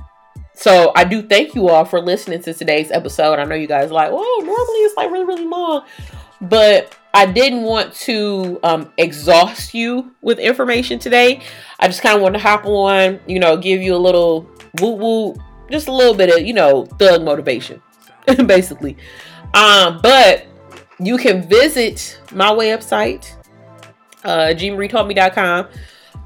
so 0.55 0.93
I 0.95 1.05
do 1.05 1.23
thank 1.23 1.55
you 1.55 1.69
all 1.69 1.85
for 1.85 2.01
listening 2.01 2.43
to 2.43 2.55
today's 2.55 2.91
episode. 2.91 3.39
I 3.39 3.45
know 3.45 3.55
you 3.55 3.67
guys 3.67 3.91
like, 3.91 4.11
oh, 4.13 4.43
normally 4.45 4.79
it's 4.81 4.97
like 4.97 5.11
really 5.11 5.25
really 5.25 5.47
long, 5.47 5.85
but 6.41 6.97
I 7.13 7.27
didn't 7.27 7.63
want 7.63 7.93
to 7.95 8.59
um, 8.63 8.93
exhaust 8.99 9.75
you 9.75 10.13
with 10.21 10.39
information 10.39 10.99
today. 10.99 11.43
I 11.79 11.87
just 11.87 12.03
kind 12.03 12.17
of 12.17 12.23
want 12.23 12.35
to 12.35 12.41
hop 12.41 12.67
on, 12.67 13.21
you 13.27 13.39
know, 13.39 13.57
give 13.57 13.83
you 13.83 13.95
a 13.95 13.99
little 13.99 14.49
woo 14.81 14.95
woo 14.95 15.35
just 15.71 15.89
a 15.89 15.93
little 15.93 16.15
bit 16.15 16.35
of 16.35 16.47
you 16.47 16.53
know 16.53 16.85
thug 16.99 17.23
motivation 17.23 17.81
basically 18.47 18.97
um 19.55 20.01
but 20.03 20.47
you 20.99 21.17
can 21.17 21.47
visit 21.49 22.21
my 22.33 22.51
website 22.51 23.35
uh 24.25 24.53
gmaritaught 24.55 25.69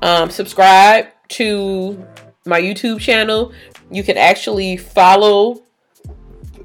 um 0.02 0.30
subscribe 0.30 1.06
to 1.28 2.06
my 2.46 2.60
youtube 2.60 3.00
channel 3.00 3.52
you 3.90 4.02
can 4.02 4.16
actually 4.16 4.76
follow 4.76 5.62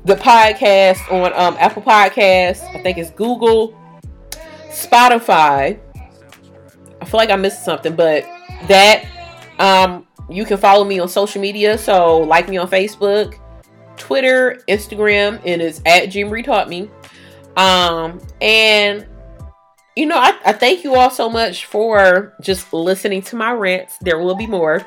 the 0.05 0.15
podcast 0.15 0.99
on 1.11 1.31
um 1.33 1.55
apple 1.59 1.81
Podcasts. 1.81 2.63
i 2.75 2.81
think 2.81 2.97
it's 2.97 3.11
google 3.11 3.79
spotify 4.69 5.79
i 7.01 7.05
feel 7.05 7.17
like 7.17 7.29
i 7.29 7.35
missed 7.35 7.63
something 7.63 7.95
but 7.95 8.23
that 8.67 9.05
um 9.59 10.05
you 10.29 10.45
can 10.45 10.57
follow 10.57 10.83
me 10.83 10.99
on 10.99 11.09
social 11.09 11.41
media. 11.41 11.77
So 11.77 12.19
like 12.19 12.49
me 12.49 12.57
on 12.57 12.69
Facebook, 12.69 13.35
Twitter, 13.97 14.61
Instagram, 14.67 15.41
and 15.45 15.61
it's 15.61 15.81
at 15.85 16.07
G 16.07 16.23
Marie 16.23 16.43
Taught 16.43 16.69
Me. 16.69 16.89
Um, 17.55 18.19
and 18.41 19.05
you 19.95 20.07
know, 20.07 20.17
I, 20.17 20.35
I 20.43 20.53
thank 20.53 20.83
you 20.83 20.95
all 20.95 21.11
so 21.11 21.29
much 21.29 21.65
for 21.65 22.33
just 22.41 22.73
listening 22.73 23.21
to 23.23 23.35
my 23.35 23.51
rants. 23.51 23.97
There 23.99 24.17
will 24.17 24.35
be 24.35 24.47
more. 24.47 24.83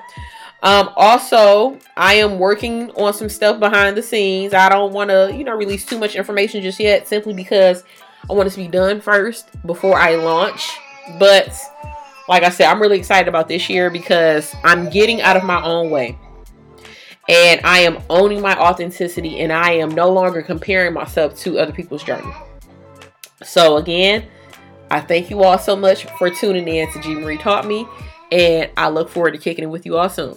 Um, 0.67 0.91
also, 0.97 1.79
I 1.97 2.15
am 2.15 2.41
working 2.41 2.91
on 2.97 3.15
some 3.15 3.29
stuff 3.29 3.61
behind 3.61 3.97
the 3.97 4.03
scenes. 4.03 4.53
I 4.53 4.69
don't 4.69 4.93
want 4.93 5.11
to, 5.11 5.33
you 5.33 5.45
know, 5.45 5.55
release 5.55 5.87
too 5.87 5.97
much 5.97 6.17
information 6.17 6.61
just 6.61 6.81
yet, 6.81 7.07
simply 7.07 7.35
because 7.35 7.85
I 8.29 8.33
want 8.33 8.49
it 8.49 8.51
to 8.51 8.57
be 8.57 8.67
done 8.67 9.01
first 9.01 9.49
before 9.65 9.97
I 9.97 10.17
launch. 10.17 10.77
But 11.21 11.57
like 12.29 12.43
I 12.43 12.49
said, 12.49 12.67
I'm 12.69 12.83
really 12.83 12.99
excited 12.99 13.29
about 13.29 13.47
this 13.47 13.71
year 13.71 13.91
because 13.91 14.57
I'm 14.65 14.91
getting 14.91 15.23
out 15.23 15.37
of 15.37 15.45
my 15.45 15.63
own 15.63 15.91
way. 15.91 16.19
And 17.29 17.61
I 17.63 17.79
am 17.79 18.03
owning 18.11 18.41
my 18.41 18.59
authenticity 18.59 19.39
and 19.39 19.53
I 19.53 19.71
am 19.75 19.91
no 19.91 20.11
longer 20.11 20.43
comparing 20.43 20.95
myself 20.95 21.39
to 21.43 21.61
other 21.61 21.73
people's 21.73 22.03
journey. 22.03 22.33
So 23.45 23.77
again, 23.77 24.27
I 24.91 24.99
thank 25.01 25.31
you 25.31 25.45
all 25.45 25.61
so 25.61 25.77
much 25.77 26.07
for 26.19 26.29
tuning 26.29 26.67
in 26.67 26.93
to 26.93 27.01
G 27.03 27.15
Marie 27.15 27.39
Taught 27.39 27.69
Me. 27.69 27.87
And 28.33 28.69
I 28.77 28.89
look 28.89 29.09
forward 29.09 29.31
to 29.35 29.39
kicking 29.39 29.63
it 29.63 29.69
with 29.69 29.87
you 29.87 29.97
all 29.97 30.09
soon. 30.09 30.37